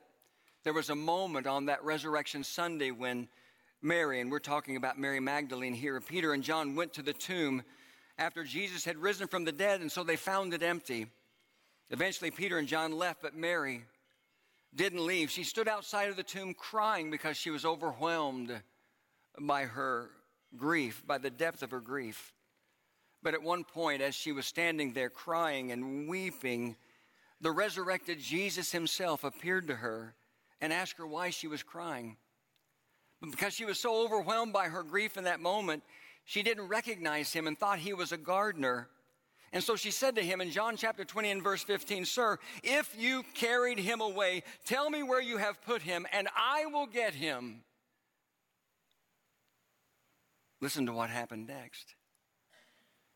there 0.63 0.73
was 0.73 0.91
a 0.91 0.95
moment 0.95 1.47
on 1.47 1.65
that 1.65 1.83
resurrection 1.83 2.43
Sunday 2.43 2.91
when 2.91 3.27
Mary, 3.81 4.21
and 4.21 4.29
we're 4.29 4.37
talking 4.37 4.75
about 4.75 4.99
Mary 4.99 5.19
Magdalene 5.19 5.73
here, 5.73 5.99
Peter 5.99 6.33
and 6.33 6.43
John 6.43 6.75
went 6.75 6.93
to 6.93 7.01
the 7.01 7.13
tomb 7.13 7.63
after 8.19 8.43
Jesus 8.43 8.85
had 8.85 8.97
risen 8.97 9.27
from 9.27 9.43
the 9.43 9.51
dead, 9.51 9.81
and 9.81 9.91
so 9.91 10.03
they 10.03 10.17
found 10.17 10.53
it 10.53 10.61
empty. 10.61 11.07
Eventually, 11.89 12.29
Peter 12.29 12.59
and 12.59 12.67
John 12.67 12.91
left, 12.91 13.23
but 13.23 13.35
Mary 13.35 13.85
didn't 14.75 15.03
leave. 15.03 15.31
She 15.31 15.43
stood 15.43 15.67
outside 15.67 16.09
of 16.09 16.15
the 16.15 16.21
tomb 16.21 16.53
crying 16.53 17.09
because 17.09 17.37
she 17.37 17.49
was 17.49 17.65
overwhelmed 17.65 18.61
by 19.41 19.63
her 19.63 20.11
grief, 20.55 21.01
by 21.07 21.17
the 21.17 21.31
depth 21.31 21.63
of 21.63 21.71
her 21.71 21.81
grief. 21.81 22.33
But 23.23 23.33
at 23.33 23.41
one 23.41 23.63
point, 23.63 24.03
as 24.03 24.13
she 24.13 24.31
was 24.31 24.45
standing 24.45 24.93
there 24.93 25.09
crying 25.09 25.71
and 25.71 26.07
weeping, 26.07 26.75
the 27.43 27.51
resurrected 27.51 28.19
Jesus 28.19 28.71
himself 28.71 29.25
appeared 29.25 29.67
to 29.67 29.75
her 29.75 30.15
and 30.61 30.71
asked 30.71 30.97
her 30.97 31.05
why 31.05 31.29
she 31.29 31.47
was 31.47 31.61
crying. 31.61 32.15
But 33.19 33.31
because 33.31 33.53
she 33.53 33.65
was 33.65 33.77
so 33.77 34.05
overwhelmed 34.05 34.53
by 34.53 34.69
her 34.69 34.81
grief 34.81 35.17
in 35.17 35.25
that 35.25 35.41
moment, 35.41 35.83
she 36.23 36.41
didn't 36.41 36.69
recognize 36.69 37.33
him 37.33 37.45
and 37.45 37.59
thought 37.59 37.79
he 37.79 37.93
was 37.93 38.13
a 38.13 38.17
gardener. 38.17 38.87
And 39.51 39.61
so 39.61 39.75
she 39.75 39.91
said 39.91 40.15
to 40.15 40.21
him 40.23 40.39
in 40.39 40.51
John 40.51 40.77
chapter 40.77 41.03
20 41.03 41.31
and 41.31 41.43
verse 41.43 41.61
15, 41.63 42.05
Sir, 42.05 42.39
if 42.63 42.95
you 42.97 43.23
carried 43.33 43.77
him 43.77 43.99
away, 43.99 44.43
tell 44.65 44.89
me 44.89 45.03
where 45.03 45.21
you 45.21 45.37
have 45.37 45.61
put 45.63 45.81
him, 45.81 46.07
and 46.13 46.29
I 46.37 46.65
will 46.67 46.87
get 46.87 47.13
him. 47.13 47.61
Listen 50.61 50.85
to 50.85 50.93
what 50.93 51.09
happened 51.09 51.47
next. 51.47 51.95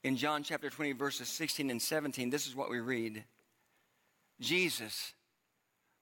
In 0.04 0.18
John 0.18 0.44
chapter 0.44 0.70
20, 0.70 0.92
verses 0.92 1.30
16 1.30 1.70
and 1.70 1.82
17, 1.82 2.30
this 2.30 2.46
is 2.46 2.58
what 2.58 2.70
we 2.70 2.82
read 2.82 3.24
Jesus, 4.40 5.14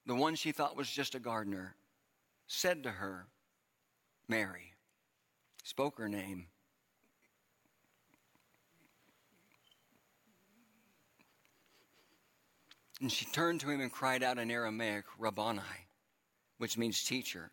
the 0.06 0.16
one 0.16 0.36
she 0.36 0.52
thought 0.52 0.76
was 0.76 0.90
just 0.90 1.16
a 1.16 1.20
gardener, 1.20 1.76
said 2.48 2.84
to 2.84 2.92
her, 2.92 3.28
Mary, 4.28 4.74
spoke 5.64 5.98
her 5.98 6.10
name. 6.10 6.48
And 13.02 13.12
she 13.12 13.26
turned 13.26 13.60
to 13.62 13.70
him 13.70 13.82
and 13.82 13.92
cried 13.92 14.24
out 14.24 14.38
in 14.38 14.50
Aramaic, 14.50 15.06
Rabboni, 15.18 15.62
which 16.58 16.78
means 16.78 17.04
teacher. 17.04 17.52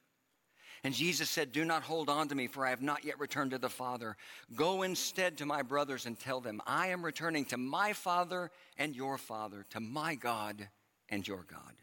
And 0.84 0.92
Jesus 0.92 1.30
said, 1.30 1.52
Do 1.52 1.64
not 1.64 1.84
hold 1.84 2.08
on 2.08 2.28
to 2.28 2.34
me, 2.34 2.48
for 2.48 2.66
I 2.66 2.70
have 2.70 2.82
not 2.82 3.04
yet 3.04 3.20
returned 3.20 3.52
to 3.52 3.58
the 3.58 3.68
Father. 3.68 4.16
Go 4.54 4.82
instead 4.82 5.38
to 5.38 5.46
my 5.46 5.62
brothers 5.62 6.06
and 6.06 6.18
tell 6.18 6.40
them, 6.40 6.60
I 6.66 6.88
am 6.88 7.04
returning 7.04 7.44
to 7.46 7.56
my 7.56 7.92
Father 7.92 8.50
and 8.76 8.96
your 8.96 9.16
Father, 9.16 9.64
to 9.70 9.80
my 9.80 10.16
God 10.16 10.68
and 11.08 11.26
your 11.26 11.44
God. 11.48 11.74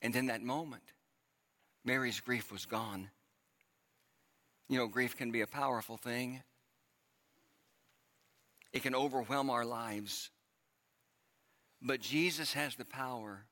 And 0.00 0.16
in 0.16 0.26
that 0.26 0.42
moment, 0.42 0.82
Mary's 1.84 2.20
grief 2.20 2.50
was 2.50 2.64
gone. 2.64 3.10
You 4.68 4.78
know, 4.78 4.88
grief 4.88 5.14
can 5.16 5.30
be 5.30 5.42
a 5.42 5.46
powerful 5.46 5.98
thing, 5.98 6.42
it 8.72 8.82
can 8.82 8.94
overwhelm 8.94 9.50
our 9.50 9.64
lives. 9.64 10.30
But 11.82 12.00
Jesus 12.00 12.54
has 12.54 12.76
the 12.76 12.86
power 12.86 13.44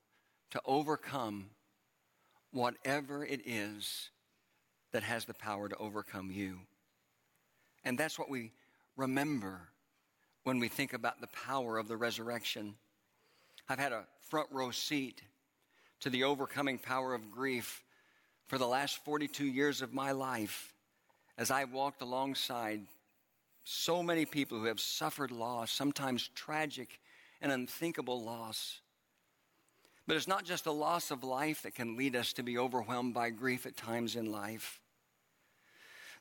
to 0.52 0.60
overcome 0.64 1.50
whatever 2.50 3.24
it 3.24 3.42
is 3.44 4.10
that 4.92 5.02
has 5.02 5.24
the 5.24 5.34
power 5.34 5.68
to 5.68 5.76
overcome 5.76 6.30
you. 6.30 6.58
And 7.84 7.98
that's 7.98 8.18
what 8.18 8.30
we 8.30 8.52
remember 8.96 9.68
when 10.44 10.58
we 10.58 10.68
think 10.68 10.92
about 10.92 11.20
the 11.20 11.28
power 11.28 11.78
of 11.78 11.88
the 11.88 11.96
resurrection. 11.96 12.74
I've 13.68 13.78
had 13.78 13.92
a 13.92 14.04
front 14.28 14.48
row 14.50 14.70
seat 14.70 15.22
to 16.00 16.10
the 16.10 16.24
overcoming 16.24 16.78
power 16.78 17.14
of 17.14 17.30
grief 17.30 17.82
for 18.46 18.58
the 18.58 18.66
last 18.66 19.04
42 19.04 19.44
years 19.44 19.82
of 19.82 19.94
my 19.94 20.12
life 20.12 20.74
as 21.38 21.50
I 21.50 21.64
walked 21.64 22.02
alongside 22.02 22.82
so 23.64 24.02
many 24.02 24.24
people 24.24 24.58
who 24.58 24.66
have 24.66 24.80
suffered 24.80 25.30
loss, 25.30 25.70
sometimes 25.70 26.28
tragic 26.34 27.00
and 27.40 27.50
unthinkable 27.50 28.22
loss. 28.22 28.80
But 30.06 30.16
it's 30.16 30.28
not 30.28 30.44
just 30.44 30.64
the 30.64 30.72
loss 30.72 31.10
of 31.10 31.22
life 31.22 31.62
that 31.62 31.74
can 31.74 31.96
lead 31.96 32.16
us 32.16 32.32
to 32.34 32.42
be 32.42 32.58
overwhelmed 32.58 33.14
by 33.14 33.30
grief 33.30 33.66
at 33.66 33.76
times 33.76 34.16
in 34.16 34.30
life. 34.30 34.81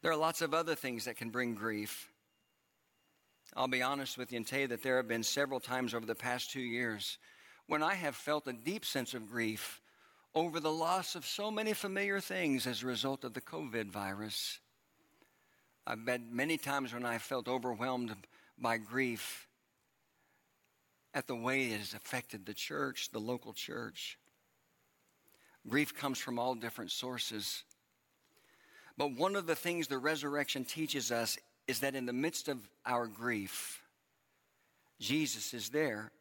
There 0.01 0.12
are 0.12 0.17
lots 0.17 0.41
of 0.41 0.53
other 0.53 0.75
things 0.75 1.05
that 1.05 1.17
can 1.17 1.29
bring 1.29 1.53
grief. 1.53 2.10
I'll 3.55 3.67
be 3.67 3.84
honest 3.84 4.17
with 4.17 4.31
you 4.31 4.38
and 4.38 4.48
tell 4.48 4.62
you 4.62 4.67
that 4.67 4.81
there 4.81 4.98
have 4.98 5.08
been 5.08 5.24
several 5.24 5.60
times 5.60 5.93
over 5.93 6.05
the 6.05 6.15
past 6.15 6.51
two 6.51 6.62
years 6.62 7.17
when 7.67 7.84
I 7.84 7.93
have 7.93 8.15
felt 8.15 8.48
a 8.48 8.53
deep 8.53 8.84
sense 8.86 9.13
of 9.13 9.29
grief 9.29 9.81
over 10.34 10.60
the 10.60 10.72
loss 10.72 11.15
of 11.15 11.25
so 11.25 11.51
many 11.51 11.74
familiar 11.74 12.20
things 12.20 12.65
as 12.65 12.81
a 12.81 12.88
result 12.88 13.24
of 13.24 13.34
the 13.34 13.41
COVID 13.41 13.91
virus. 13.91 14.60
I've 15.86 16.05
been 16.05 16.29
many 16.31 16.58
times 16.58 16.93
when 16.93 17.05
I 17.05 17.17
felt 17.17 17.48
overwhelmed 17.48 18.15
by 18.58 18.77
grief 18.77 19.48
at 21.13 21.27
the 21.27 21.36
way 21.36 21.65
it 21.65 21.79
has 21.79 21.93
affected 21.93 22.46
the 22.46 22.53
church, 22.53 23.10
the 23.12 23.20
local 23.20 23.53
church. 23.53 24.17
Grief 25.67 25.93
comes 25.93 26.17
from 26.17 26.39
all 26.39 26.55
different 26.55 26.91
sources. 26.91 27.63
But 28.98 29.15
one 29.15 29.36
of 29.36 29.48
the 29.48 29.55
things 29.55 29.88
the 29.88 29.98
resurrection 29.98 30.65
teaches 30.65 31.12
us 31.12 31.38
is 31.67 31.79
that 31.79 31.95
in 31.95 32.05
the 32.05 32.13
midst 32.13 32.48
of 32.48 32.57
our 32.86 33.07
grief, 33.07 33.81
Jesus 35.00 35.53
is 35.53 35.69
there. 35.69 36.12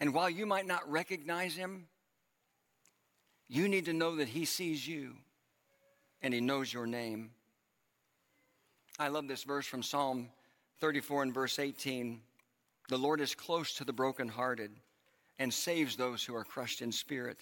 And 0.00 0.14
while 0.14 0.30
you 0.30 0.46
might 0.46 0.66
not 0.66 0.90
recognize 0.90 1.54
him, 1.54 1.86
you 3.48 3.68
need 3.68 3.86
to 3.86 3.92
know 3.92 4.16
that 4.16 4.28
he 4.28 4.44
sees 4.44 4.86
you 4.86 5.16
and 6.22 6.32
he 6.32 6.40
knows 6.40 6.72
your 6.72 6.86
name. 6.86 7.30
I 8.98 9.08
love 9.08 9.28
this 9.28 9.44
verse 9.44 9.66
from 9.66 9.82
Psalm 9.82 10.28
34 10.80 11.24
and 11.24 11.34
verse 11.34 11.58
18. 11.58 12.20
The 12.88 12.98
Lord 12.98 13.20
is 13.20 13.34
close 13.34 13.74
to 13.74 13.84
the 13.84 13.92
brokenhearted 13.92 14.70
and 15.38 15.52
saves 15.52 15.96
those 15.96 16.22
who 16.22 16.34
are 16.34 16.44
crushed 16.44 16.82
in 16.82 16.92
spirit. 16.92 17.38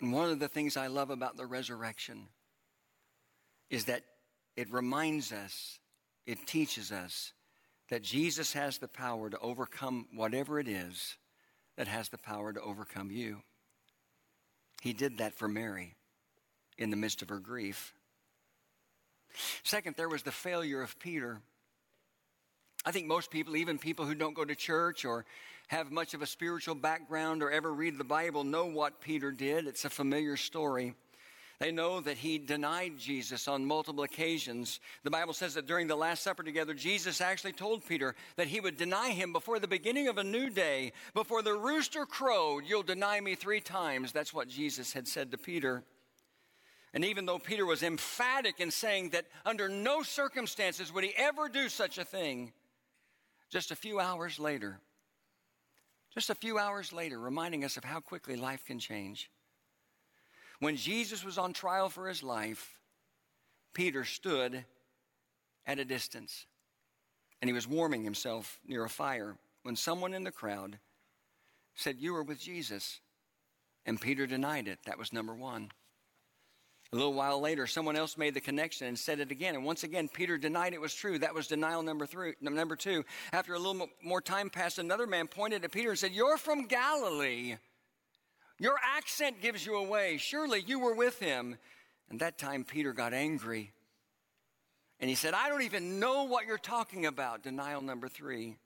And 0.00 0.12
one 0.12 0.30
of 0.30 0.38
the 0.38 0.48
things 0.48 0.76
I 0.76 0.88
love 0.88 1.10
about 1.10 1.36
the 1.36 1.46
resurrection 1.46 2.26
is 3.70 3.86
that 3.86 4.02
it 4.56 4.72
reminds 4.72 5.32
us, 5.32 5.78
it 6.26 6.46
teaches 6.46 6.92
us 6.92 7.32
that 7.90 8.02
Jesus 8.02 8.52
has 8.52 8.78
the 8.78 8.88
power 8.88 9.30
to 9.30 9.38
overcome 9.38 10.06
whatever 10.14 10.58
it 10.58 10.68
is 10.68 11.16
that 11.76 11.88
has 11.88 12.08
the 12.08 12.18
power 12.18 12.52
to 12.52 12.60
overcome 12.60 13.10
you. 13.10 13.42
He 14.82 14.92
did 14.92 15.18
that 15.18 15.34
for 15.34 15.48
Mary 15.48 15.94
in 16.78 16.90
the 16.90 16.96
midst 16.96 17.22
of 17.22 17.28
her 17.28 17.38
grief. 17.38 17.94
Second, 19.62 19.96
there 19.96 20.08
was 20.08 20.22
the 20.22 20.32
failure 20.32 20.82
of 20.82 20.98
Peter. 20.98 21.40
I 22.84 22.92
think 22.92 23.06
most 23.06 23.30
people, 23.30 23.56
even 23.56 23.78
people 23.78 24.04
who 24.04 24.14
don't 24.14 24.34
go 24.34 24.44
to 24.44 24.54
church 24.54 25.04
or 25.04 25.24
have 25.68 25.90
much 25.90 26.12
of 26.12 26.22
a 26.22 26.26
spiritual 26.26 26.74
background 26.74 27.42
or 27.42 27.50
ever 27.50 27.72
read 27.72 27.96
the 27.96 28.04
Bible, 28.04 28.44
know 28.44 28.66
what 28.66 29.00
Peter 29.00 29.30
did. 29.32 29.66
It's 29.66 29.84
a 29.84 29.90
familiar 29.90 30.36
story. 30.36 30.94
They 31.60 31.70
know 31.70 32.00
that 32.00 32.18
he 32.18 32.36
denied 32.36 32.98
Jesus 32.98 33.48
on 33.48 33.64
multiple 33.64 34.04
occasions. 34.04 34.80
The 35.04 35.10
Bible 35.10 35.32
says 35.32 35.54
that 35.54 35.66
during 35.66 35.86
the 35.86 35.96
Last 35.96 36.22
Supper 36.22 36.42
together, 36.42 36.74
Jesus 36.74 37.20
actually 37.20 37.52
told 37.52 37.86
Peter 37.86 38.14
that 38.36 38.48
he 38.48 38.60
would 38.60 38.76
deny 38.76 39.10
him 39.10 39.32
before 39.32 39.58
the 39.58 39.68
beginning 39.68 40.08
of 40.08 40.18
a 40.18 40.24
new 40.24 40.50
day. 40.50 40.92
Before 41.14 41.42
the 41.42 41.54
rooster 41.54 42.04
crowed, 42.04 42.64
you'll 42.66 42.82
deny 42.82 43.20
me 43.20 43.34
three 43.34 43.60
times. 43.60 44.12
That's 44.12 44.34
what 44.34 44.48
Jesus 44.48 44.92
had 44.92 45.06
said 45.06 45.30
to 45.30 45.38
Peter. 45.38 45.84
And 46.92 47.04
even 47.04 47.24
though 47.24 47.38
Peter 47.38 47.64
was 47.64 47.82
emphatic 47.82 48.60
in 48.60 48.70
saying 48.70 49.10
that 49.10 49.26
under 49.46 49.68
no 49.68 50.02
circumstances 50.02 50.92
would 50.92 51.04
he 51.04 51.14
ever 51.16 51.48
do 51.48 51.68
such 51.68 51.98
a 51.98 52.04
thing, 52.04 52.52
just 53.50 53.70
a 53.70 53.76
few 53.76 54.00
hours 54.00 54.38
later, 54.38 54.78
just 56.12 56.30
a 56.30 56.34
few 56.34 56.58
hours 56.58 56.92
later, 56.92 57.18
reminding 57.18 57.64
us 57.64 57.76
of 57.76 57.84
how 57.84 58.00
quickly 58.00 58.36
life 58.36 58.64
can 58.64 58.78
change. 58.78 59.30
When 60.60 60.76
Jesus 60.76 61.24
was 61.24 61.38
on 61.38 61.52
trial 61.52 61.88
for 61.88 62.08
his 62.08 62.22
life, 62.22 62.78
Peter 63.74 64.04
stood 64.04 64.64
at 65.66 65.78
a 65.78 65.84
distance 65.84 66.46
and 67.40 67.48
he 67.48 67.52
was 67.52 67.66
warming 67.66 68.04
himself 68.04 68.60
near 68.66 68.84
a 68.84 68.88
fire 68.88 69.36
when 69.64 69.76
someone 69.76 70.14
in 70.14 70.24
the 70.24 70.30
crowd 70.30 70.78
said, 71.74 71.96
You 71.98 72.12
were 72.12 72.22
with 72.22 72.40
Jesus. 72.40 73.00
And 73.86 74.00
Peter 74.00 74.26
denied 74.26 74.68
it. 74.68 74.78
That 74.86 74.98
was 74.98 75.12
number 75.12 75.34
one. 75.34 75.70
A 76.94 76.96
little 76.96 77.12
while 77.12 77.40
later, 77.40 77.66
someone 77.66 77.96
else 77.96 78.16
made 78.16 78.34
the 78.34 78.40
connection 78.40 78.86
and 78.86 78.96
said 78.96 79.18
it 79.18 79.32
again. 79.32 79.56
And 79.56 79.64
once 79.64 79.82
again, 79.82 80.08
Peter 80.08 80.38
denied 80.38 80.74
it 80.74 80.80
was 80.80 80.94
true. 80.94 81.18
That 81.18 81.34
was 81.34 81.48
denial 81.48 81.82
number 81.82 82.06
three. 82.06 82.34
Number 82.40 82.76
two, 82.76 83.04
after 83.32 83.52
a 83.52 83.58
little 83.58 83.88
more 84.00 84.20
time 84.20 84.48
passed, 84.48 84.78
another 84.78 85.08
man 85.08 85.26
pointed 85.26 85.64
at 85.64 85.72
Peter 85.72 85.90
and 85.90 85.98
said, 85.98 86.12
You're 86.12 86.36
from 86.36 86.68
Galilee. 86.68 87.56
Your 88.60 88.76
accent 88.96 89.42
gives 89.42 89.66
you 89.66 89.74
away. 89.74 90.18
Surely 90.18 90.62
you 90.64 90.78
were 90.78 90.94
with 90.94 91.18
him. 91.18 91.58
And 92.10 92.20
that 92.20 92.38
time, 92.38 92.62
Peter 92.62 92.92
got 92.92 93.12
angry. 93.12 93.72
And 95.00 95.10
he 95.10 95.16
said, 95.16 95.34
I 95.34 95.48
don't 95.48 95.62
even 95.62 95.98
know 95.98 96.22
what 96.22 96.46
you're 96.46 96.58
talking 96.58 97.06
about. 97.06 97.42
Denial 97.42 97.82
number 97.82 98.08
three. 98.08 98.56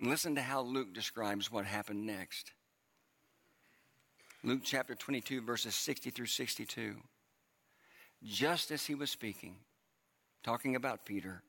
And 0.00 0.08
listen 0.08 0.36
to 0.36 0.42
how 0.42 0.62
Luke 0.62 0.94
describes 0.94 1.52
what 1.52 1.66
happened 1.66 2.06
next. 2.06 2.52
Luke 4.42 4.62
chapter 4.64 4.94
22, 4.94 5.42
verses 5.42 5.74
60 5.74 6.08
through 6.08 6.24
62. 6.24 6.96
Just 8.24 8.70
as 8.70 8.86
he 8.86 8.94
was 8.94 9.10
speaking, 9.10 9.56
talking 10.42 10.76
about 10.76 11.04
Peter, 11.04 11.42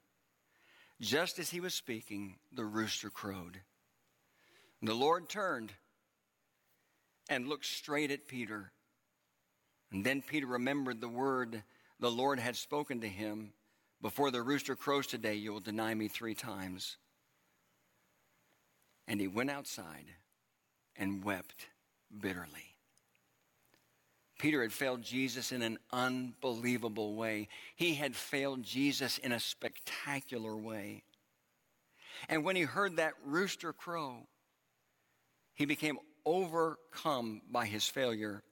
just 1.00 1.40
as 1.40 1.50
he 1.50 1.62
was 1.62 1.74
speaking, 1.74 2.36
the 2.52 2.66
rooster 2.66 3.10
crowed. 3.10 3.62
The 4.82 4.94
Lord 4.94 5.30
turned 5.30 5.72
and 7.30 7.48
looked 7.48 7.66
straight 7.66 8.12
at 8.12 8.28
Peter. 8.28 8.74
And 9.94 10.04
then 10.04 10.22
Peter 10.22 10.48
remembered 10.48 11.00
the 11.00 11.08
word 11.08 11.64
the 12.00 12.12
Lord 12.12 12.40
had 12.40 12.58
spoken 12.58 13.00
to 13.02 13.08
him 13.08 13.54
Before 14.02 14.32
the 14.32 14.42
rooster 14.42 14.76
crows 14.76 15.08
today, 15.08 15.36
you 15.36 15.54
will 15.54 15.60
deny 15.62 15.94
me 15.94 16.10
three 16.10 16.36
times. 16.36 16.98
And 19.08 19.22
he 19.22 19.28
went 19.28 19.52
outside 19.52 20.08
and 20.98 21.24
wept 21.24 21.68
bitterly. 22.20 22.71
Peter 24.42 24.62
had 24.62 24.74
failed 24.74 25.02
Jesus 25.02 25.52
in 25.52 25.62
an 25.62 25.78
unbelievable 25.92 27.16
way. 27.16 27.48
He 27.76 27.96
had 27.96 28.16
failed 28.16 28.64
Jesus 28.64 29.18
in 29.20 29.32
a 29.32 29.40
spectacular 29.40 30.56
way. 30.56 31.04
And 32.28 32.44
when 32.44 32.56
he 32.56 32.64
heard 32.64 32.98
that 32.98 33.14
rooster 33.26 33.72
crow, 33.72 34.28
he 35.54 35.66
became 35.66 35.98
overcome 36.26 37.42
by 37.50 37.66
his 37.66 37.86
failure. 37.86 38.44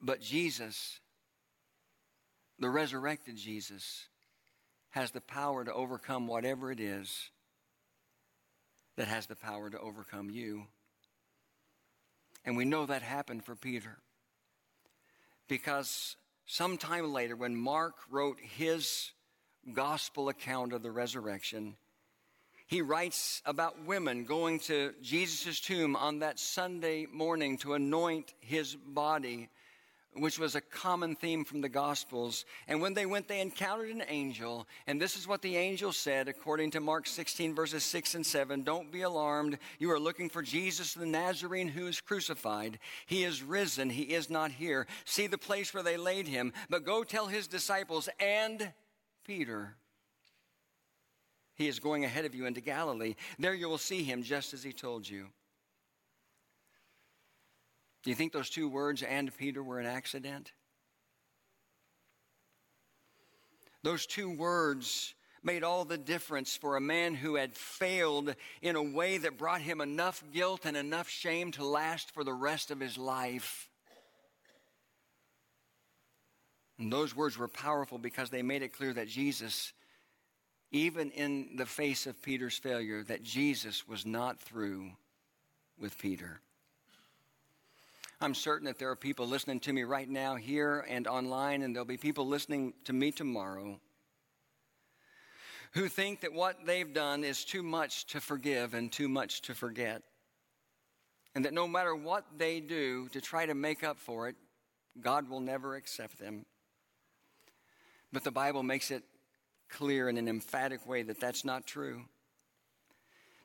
But 0.00 0.20
Jesus 0.20 1.00
the 2.58 2.68
resurrected 2.68 3.36
Jesus, 3.36 4.06
has 4.90 5.10
the 5.10 5.20
power 5.20 5.64
to 5.64 5.72
overcome 5.72 6.26
whatever 6.26 6.72
it 6.72 6.80
is 6.80 7.30
that 8.96 9.06
has 9.06 9.26
the 9.26 9.36
power 9.36 9.70
to 9.70 9.78
overcome 9.78 10.28
you. 10.28 10.64
And 12.44 12.56
we 12.56 12.64
know 12.64 12.86
that 12.86 13.02
happened 13.02 13.44
for 13.44 13.54
Peter. 13.54 13.98
Because 15.48 16.16
sometime 16.46 17.12
later, 17.12 17.34
when 17.34 17.56
Mark 17.56 17.94
wrote 18.10 18.38
his 18.38 19.10
gospel 19.72 20.28
account 20.28 20.72
of 20.72 20.82
the 20.82 20.90
resurrection, 20.90 21.76
he 22.66 22.82
writes 22.82 23.40
about 23.46 23.86
women 23.86 24.24
going 24.24 24.60
to 24.60 24.92
Jesus' 25.00 25.58
tomb 25.58 25.96
on 25.96 26.18
that 26.18 26.38
Sunday 26.38 27.06
morning 27.06 27.56
to 27.58 27.72
anoint 27.72 28.34
his 28.40 28.76
body 28.76 29.48
which 30.18 30.38
was 30.38 30.54
a 30.54 30.60
common 30.60 31.14
theme 31.14 31.44
from 31.44 31.60
the 31.60 31.68
Gospels. 31.68 32.44
And 32.66 32.80
when 32.80 32.94
they 32.94 33.06
went, 33.06 33.28
they 33.28 33.40
encountered 33.40 33.90
an 33.90 34.02
angel. 34.08 34.66
And 34.86 35.00
this 35.00 35.16
is 35.16 35.26
what 35.26 35.42
the 35.42 35.56
angel 35.56 35.92
said, 35.92 36.28
according 36.28 36.72
to 36.72 36.80
Mark 36.80 37.06
16, 37.06 37.54
verses 37.54 37.84
6 37.84 38.16
and 38.16 38.26
7. 38.26 38.62
Don't 38.62 38.90
be 38.90 39.02
alarmed. 39.02 39.58
You 39.78 39.90
are 39.92 40.00
looking 40.00 40.28
for 40.28 40.42
Jesus 40.42 40.94
the 40.94 41.06
Nazarene 41.06 41.68
who 41.68 41.86
is 41.86 42.00
crucified. 42.00 42.78
He 43.06 43.24
is 43.24 43.42
risen. 43.42 43.90
He 43.90 44.02
is 44.02 44.30
not 44.30 44.50
here. 44.50 44.86
See 45.04 45.26
the 45.26 45.38
place 45.38 45.72
where 45.72 45.82
they 45.82 45.96
laid 45.96 46.28
him. 46.28 46.52
But 46.68 46.84
go 46.84 47.04
tell 47.04 47.26
his 47.26 47.46
disciples 47.46 48.08
and 48.18 48.72
Peter. 49.24 49.76
He 51.54 51.66
is 51.66 51.80
going 51.80 52.04
ahead 52.04 52.24
of 52.24 52.34
you 52.34 52.46
into 52.46 52.60
Galilee. 52.60 53.16
There 53.38 53.54
you 53.54 53.68
will 53.68 53.78
see 53.78 54.04
him 54.04 54.22
just 54.22 54.54
as 54.54 54.62
he 54.62 54.72
told 54.72 55.08
you. 55.08 55.26
Do 58.08 58.10
you 58.10 58.16
think 58.16 58.32
those 58.32 58.48
two 58.48 58.70
words, 58.70 59.02
and 59.02 59.36
Peter, 59.36 59.62
were 59.62 59.78
an 59.78 59.84
accident? 59.84 60.52
Those 63.82 64.06
two 64.06 64.30
words 64.30 65.12
made 65.42 65.62
all 65.62 65.84
the 65.84 65.98
difference 65.98 66.56
for 66.56 66.78
a 66.78 66.80
man 66.80 67.14
who 67.14 67.34
had 67.34 67.52
failed 67.52 68.34
in 68.62 68.76
a 68.76 68.82
way 68.82 69.18
that 69.18 69.36
brought 69.36 69.60
him 69.60 69.82
enough 69.82 70.24
guilt 70.32 70.62
and 70.64 70.74
enough 70.74 71.10
shame 71.10 71.52
to 71.52 71.66
last 71.66 72.14
for 72.14 72.24
the 72.24 72.32
rest 72.32 72.70
of 72.70 72.80
his 72.80 72.96
life. 72.96 73.68
And 76.78 76.90
those 76.90 77.14
words 77.14 77.36
were 77.36 77.46
powerful 77.46 77.98
because 77.98 78.30
they 78.30 78.40
made 78.40 78.62
it 78.62 78.72
clear 78.72 78.94
that 78.94 79.08
Jesus, 79.08 79.74
even 80.70 81.10
in 81.10 81.56
the 81.56 81.66
face 81.66 82.06
of 82.06 82.22
Peter's 82.22 82.56
failure, 82.56 83.02
that 83.02 83.22
Jesus 83.22 83.86
was 83.86 84.06
not 84.06 84.40
through 84.40 84.92
with 85.78 85.98
Peter. 85.98 86.40
I'm 88.20 88.34
certain 88.34 88.66
that 88.66 88.78
there 88.78 88.90
are 88.90 88.96
people 88.96 89.28
listening 89.28 89.60
to 89.60 89.72
me 89.72 89.84
right 89.84 90.08
now 90.08 90.34
here 90.34 90.84
and 90.88 91.06
online, 91.06 91.62
and 91.62 91.74
there'll 91.74 91.86
be 91.86 91.96
people 91.96 92.26
listening 92.26 92.74
to 92.84 92.92
me 92.92 93.12
tomorrow 93.12 93.78
who 95.72 95.88
think 95.88 96.20
that 96.22 96.32
what 96.32 96.66
they've 96.66 96.92
done 96.92 97.22
is 97.22 97.44
too 97.44 97.62
much 97.62 98.06
to 98.06 98.20
forgive 98.20 98.74
and 98.74 98.90
too 98.90 99.08
much 99.08 99.42
to 99.42 99.54
forget. 99.54 100.02
And 101.34 101.44
that 101.44 101.52
no 101.52 101.68
matter 101.68 101.94
what 101.94 102.24
they 102.36 102.58
do 102.58 103.08
to 103.10 103.20
try 103.20 103.46
to 103.46 103.54
make 103.54 103.84
up 103.84 103.98
for 103.98 104.28
it, 104.28 104.36
God 105.00 105.28
will 105.28 105.40
never 105.40 105.76
accept 105.76 106.18
them. 106.18 106.44
But 108.12 108.24
the 108.24 108.32
Bible 108.32 108.64
makes 108.64 108.90
it 108.90 109.04
clear 109.68 110.08
in 110.08 110.16
an 110.16 110.26
emphatic 110.26 110.86
way 110.88 111.02
that 111.02 111.20
that's 111.20 111.44
not 111.44 111.66
true. 111.66 112.02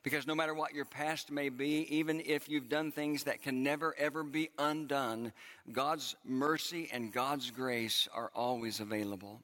Because 0.04 0.26
no 0.26 0.34
matter 0.34 0.52
what 0.52 0.74
your 0.74 0.84
past 0.84 1.32
may 1.32 1.48
be, 1.48 1.86
even 1.96 2.20
if 2.20 2.46
you've 2.46 2.68
done 2.68 2.92
things 2.92 3.24
that 3.24 3.40
can 3.42 3.62
never 3.62 3.94
ever 3.98 4.22
be 4.22 4.50
undone, 4.58 5.32
God's 5.72 6.14
mercy 6.24 6.90
and 6.92 7.10
God's 7.10 7.50
grace 7.50 8.06
are 8.14 8.30
always 8.34 8.80
available. 8.80 9.40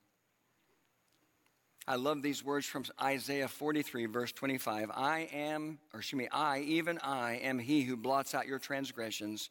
I 1.89 1.97
love 1.97 2.23
these 2.23 2.45
words 2.45 2.67
from 2.67 2.85
Isaiah 3.03 3.49
43, 3.49 4.05
verse 4.07 4.33
25. 4.33 4.91
I 4.95 5.31
am, 5.33 5.79
or 5.95 6.01
excuse 6.01 6.19
me, 6.19 6.29
I, 6.31 6.61
even 6.61 6.99
I, 6.99 7.37
am 7.37 7.59
he 7.59 7.83
who 7.83 7.97
blots 7.97 8.35
out 8.35 8.47
your 8.47 8.59
transgressions 8.59 9.49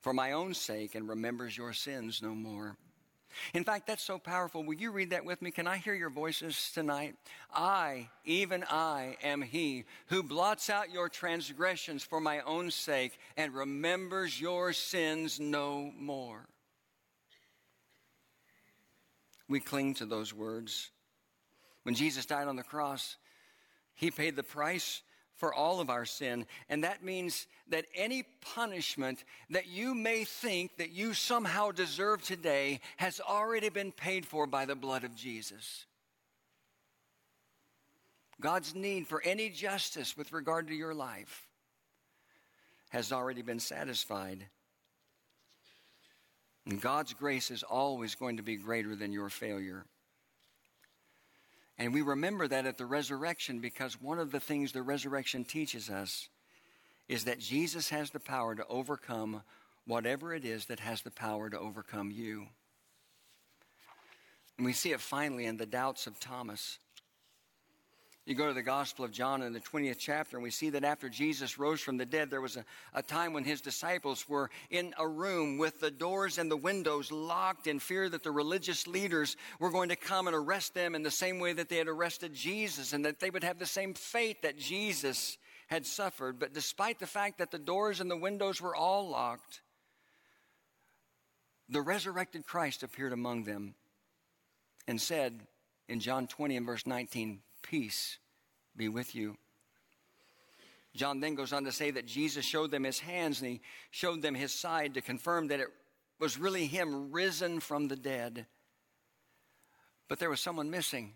for 0.00 0.14
my 0.14 0.30
own 0.32 0.54
sake 0.54 0.94
and 0.94 1.08
remembers 1.08 1.56
your 1.56 1.72
sins 1.72 2.22
no 2.22 2.36
more. 2.36 2.76
In 3.54 3.64
fact, 3.64 3.86
that's 3.86 4.02
so 4.02 4.18
powerful. 4.18 4.64
Will 4.64 4.74
you 4.74 4.90
read 4.90 5.10
that 5.10 5.24
with 5.24 5.42
me? 5.42 5.50
Can 5.50 5.66
I 5.66 5.76
hear 5.76 5.94
your 5.94 6.10
voices 6.10 6.70
tonight? 6.74 7.16
I, 7.52 8.08
even 8.24 8.64
I, 8.68 9.16
am 9.22 9.42
he 9.42 9.84
who 10.06 10.22
blots 10.22 10.70
out 10.70 10.92
your 10.92 11.08
transgressions 11.08 12.02
for 12.02 12.20
my 12.20 12.40
own 12.40 12.70
sake 12.70 13.18
and 13.36 13.54
remembers 13.54 14.40
your 14.40 14.72
sins 14.72 15.38
no 15.40 15.92
more. 15.98 16.46
We 19.48 19.60
cling 19.60 19.94
to 19.94 20.06
those 20.06 20.32
words. 20.32 20.90
When 21.82 21.94
Jesus 21.94 22.26
died 22.26 22.48
on 22.48 22.56
the 22.56 22.62
cross, 22.62 23.16
he 23.94 24.10
paid 24.10 24.36
the 24.36 24.42
price 24.42 25.02
for 25.42 25.52
all 25.52 25.80
of 25.80 25.90
our 25.90 26.04
sin. 26.04 26.46
And 26.68 26.84
that 26.84 27.02
means 27.02 27.48
that 27.66 27.86
any 27.96 28.22
punishment 28.54 29.24
that 29.50 29.66
you 29.66 29.92
may 29.92 30.22
think 30.22 30.76
that 30.76 30.92
you 30.92 31.14
somehow 31.14 31.72
deserve 31.72 32.22
today 32.22 32.78
has 32.96 33.20
already 33.20 33.68
been 33.68 33.90
paid 33.90 34.24
for 34.24 34.46
by 34.46 34.66
the 34.66 34.76
blood 34.76 35.02
of 35.02 35.16
Jesus. 35.16 35.86
God's 38.40 38.76
need 38.76 39.08
for 39.08 39.20
any 39.24 39.48
justice 39.48 40.16
with 40.16 40.30
regard 40.30 40.68
to 40.68 40.74
your 40.74 40.94
life 40.94 41.48
has 42.90 43.10
already 43.10 43.42
been 43.42 43.58
satisfied. 43.58 44.46
And 46.66 46.80
God's 46.80 47.14
grace 47.14 47.50
is 47.50 47.64
always 47.64 48.14
going 48.14 48.36
to 48.36 48.44
be 48.44 48.54
greater 48.54 48.94
than 48.94 49.12
your 49.12 49.28
failure. 49.28 49.86
And 51.82 51.92
we 51.92 52.00
remember 52.00 52.46
that 52.46 52.64
at 52.64 52.78
the 52.78 52.86
resurrection 52.86 53.58
because 53.58 54.00
one 54.00 54.20
of 54.20 54.30
the 54.30 54.38
things 54.38 54.70
the 54.70 54.82
resurrection 54.82 55.44
teaches 55.44 55.90
us 55.90 56.28
is 57.08 57.24
that 57.24 57.40
Jesus 57.40 57.88
has 57.88 58.10
the 58.10 58.20
power 58.20 58.54
to 58.54 58.64
overcome 58.68 59.42
whatever 59.84 60.32
it 60.32 60.44
is 60.44 60.66
that 60.66 60.78
has 60.78 61.02
the 61.02 61.10
power 61.10 61.50
to 61.50 61.58
overcome 61.58 62.12
you. 62.12 62.46
And 64.56 64.64
we 64.64 64.72
see 64.72 64.92
it 64.92 65.00
finally 65.00 65.44
in 65.44 65.56
the 65.56 65.66
doubts 65.66 66.06
of 66.06 66.20
Thomas. 66.20 66.78
You 68.24 68.36
go 68.36 68.46
to 68.46 68.54
the 68.54 68.62
Gospel 68.62 69.04
of 69.04 69.10
John 69.10 69.42
in 69.42 69.52
the 69.52 69.58
20th 69.58 69.98
chapter, 69.98 70.36
and 70.36 70.44
we 70.44 70.50
see 70.52 70.70
that 70.70 70.84
after 70.84 71.08
Jesus 71.08 71.58
rose 71.58 71.80
from 71.80 71.96
the 71.96 72.06
dead, 72.06 72.30
there 72.30 72.40
was 72.40 72.56
a, 72.56 72.64
a, 72.94 73.02
time 73.02 73.32
when 73.32 73.42
his 73.42 73.60
disciples 73.60 74.28
were 74.28 74.48
in 74.70 74.94
a 74.96 75.08
room 75.08 75.58
with 75.58 75.80
the 75.80 75.90
doors 75.90 76.38
and 76.38 76.48
the 76.48 76.56
windows 76.56 77.10
locked 77.10 77.66
in 77.66 77.80
fear 77.80 78.08
that 78.08 78.22
the 78.22 78.30
religious 78.30 78.86
leaders 78.86 79.36
were 79.58 79.72
going 79.72 79.88
to 79.88 79.96
come 79.96 80.28
and 80.28 80.36
arrest 80.36 80.72
them 80.72 80.94
in 80.94 81.02
the 81.02 81.10
same 81.10 81.40
way 81.40 81.52
that 81.52 81.68
they 81.68 81.78
had 81.78 81.88
arrested 81.88 82.32
Jesus, 82.32 82.92
and 82.92 83.04
that 83.04 83.18
they 83.18 83.28
would 83.28 83.42
have 83.42 83.58
the 83.58 83.66
same 83.66 83.92
fate 83.92 84.42
that 84.42 84.56
Jesus 84.56 85.36
had 85.66 85.84
suffered. 85.84 86.38
But 86.38 86.54
despite 86.54 87.00
the 87.00 87.08
fact 87.08 87.38
that 87.38 87.50
the 87.50 87.58
doors 87.58 88.00
and 88.00 88.08
the 88.08 88.16
windows 88.16 88.60
were 88.60 88.76
all 88.76 89.08
locked, 89.08 89.62
the 91.68 91.80
resurrected 91.80 92.46
Christ 92.46 92.84
appeared 92.84 93.12
among 93.12 93.42
them 93.44 93.74
and 94.86 95.00
said 95.00 95.40
in 95.88 95.98
John 95.98 96.28
20 96.28 96.56
and 96.56 96.66
verse 96.66 96.86
19, 96.86 97.40
Peace 97.62 98.18
be 98.76 98.88
with 98.88 99.14
you. 99.14 99.36
John 100.94 101.20
then 101.20 101.34
goes 101.34 101.52
on 101.52 101.64
to 101.64 101.72
say 101.72 101.90
that 101.90 102.06
Jesus 102.06 102.44
showed 102.44 102.70
them 102.70 102.84
his 102.84 102.98
hands 102.98 103.40
and 103.40 103.50
he 103.50 103.60
showed 103.90 104.20
them 104.20 104.34
his 104.34 104.52
side 104.52 104.94
to 104.94 105.00
confirm 105.00 105.48
that 105.48 105.60
it 105.60 105.68
was 106.18 106.38
really 106.38 106.66
him 106.66 107.10
risen 107.10 107.60
from 107.60 107.88
the 107.88 107.96
dead. 107.96 108.46
But 110.08 110.18
there 110.18 110.30
was 110.30 110.40
someone 110.40 110.70
missing. 110.70 111.14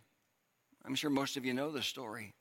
I'm 0.84 0.94
sure 0.94 1.10
most 1.10 1.36
of 1.36 1.44
you 1.44 1.52
know 1.52 1.70
the 1.70 1.82
story. 1.82 2.32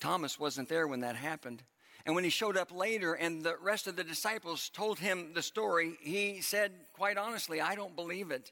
Thomas 0.00 0.38
wasn't 0.38 0.68
there 0.68 0.88
when 0.88 1.00
that 1.00 1.16
happened. 1.16 1.62
And 2.06 2.14
when 2.14 2.24
he 2.24 2.30
showed 2.30 2.56
up 2.56 2.74
later 2.74 3.12
and 3.12 3.42
the 3.42 3.56
rest 3.62 3.86
of 3.86 3.94
the 3.94 4.02
disciples 4.02 4.70
told 4.70 4.98
him 4.98 5.32
the 5.34 5.42
story, 5.42 5.96
he 6.00 6.40
said, 6.40 6.72
quite 6.94 7.18
honestly, 7.18 7.60
I 7.60 7.74
don't 7.74 7.94
believe 7.94 8.30
it. 8.30 8.50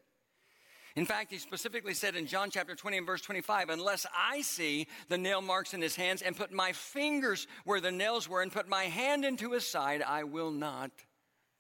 In 0.99 1.07
fact, 1.07 1.31
he 1.31 1.39
specifically 1.39 1.95
said 1.95 2.17
in 2.17 2.27
John 2.27 2.51
chapter 2.51 2.75
20 2.75 2.97
and 2.97 3.07
verse 3.07 3.21
25, 3.21 3.69
unless 3.69 4.05
I 4.13 4.43
see 4.43 4.89
the 5.09 5.17
nail 5.17 5.41
marks 5.41 5.73
in 5.73 5.81
his 5.81 5.95
hands 5.95 6.23
and 6.23 6.37
put 6.37 6.51
my 6.51 6.73
fingers 6.73 7.47
where 7.63 7.81
the 7.81 7.93
nails 7.93 8.29
were 8.29 8.43
and 8.43 8.51
put 8.51 8.69
my 8.69 8.83
hand 8.87 9.25
into 9.25 9.53
his 9.53 9.65
side, 9.65 10.03
I 10.03 10.25
will 10.25 10.51
not 10.51 10.91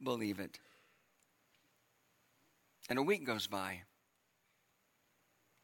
believe 0.02 0.40
it. 0.40 0.58
And 2.90 2.98
a 2.98 3.02
week 3.02 3.24
goes 3.24 3.46
by. 3.46 3.82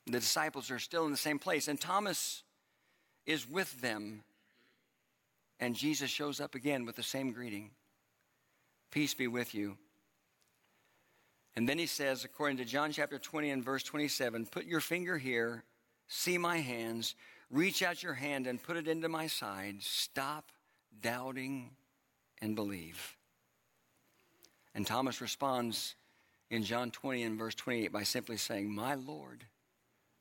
The 0.06 0.20
disciples 0.20 0.70
are 0.70 0.78
still 0.78 1.04
in 1.06 1.10
the 1.10 1.16
same 1.16 1.40
place, 1.40 1.66
and 1.66 1.80
Thomas 1.80 2.44
is 3.26 3.44
with 3.50 3.80
them. 3.80 4.22
And 5.58 5.74
Jesus 5.74 6.10
shows 6.10 6.38
up 6.38 6.54
again 6.54 6.86
with 6.86 6.94
the 6.94 7.02
same 7.02 7.32
greeting 7.32 7.72
Peace 8.92 9.14
be 9.14 9.26
with 9.26 9.52
you. 9.52 9.78
And 11.56 11.68
then 11.68 11.78
he 11.78 11.86
says, 11.86 12.24
according 12.24 12.56
to 12.56 12.64
John 12.64 12.90
chapter 12.90 13.18
20 13.18 13.50
and 13.50 13.64
verse 13.64 13.82
27, 13.82 14.46
put 14.46 14.64
your 14.64 14.80
finger 14.80 15.18
here, 15.18 15.64
see 16.08 16.36
my 16.36 16.58
hands, 16.58 17.14
reach 17.50 17.82
out 17.82 18.02
your 18.02 18.14
hand 18.14 18.46
and 18.46 18.62
put 18.62 18.76
it 18.76 18.88
into 18.88 19.08
my 19.08 19.28
side. 19.28 19.76
Stop 19.80 20.50
doubting 21.00 21.70
and 22.42 22.56
believe. 22.56 23.16
And 24.74 24.86
Thomas 24.86 25.20
responds 25.20 25.94
in 26.50 26.64
John 26.64 26.90
20 26.90 27.22
and 27.22 27.38
verse 27.38 27.54
28 27.54 27.92
by 27.92 28.02
simply 28.02 28.36
saying, 28.36 28.74
My 28.74 28.94
Lord 28.94 29.44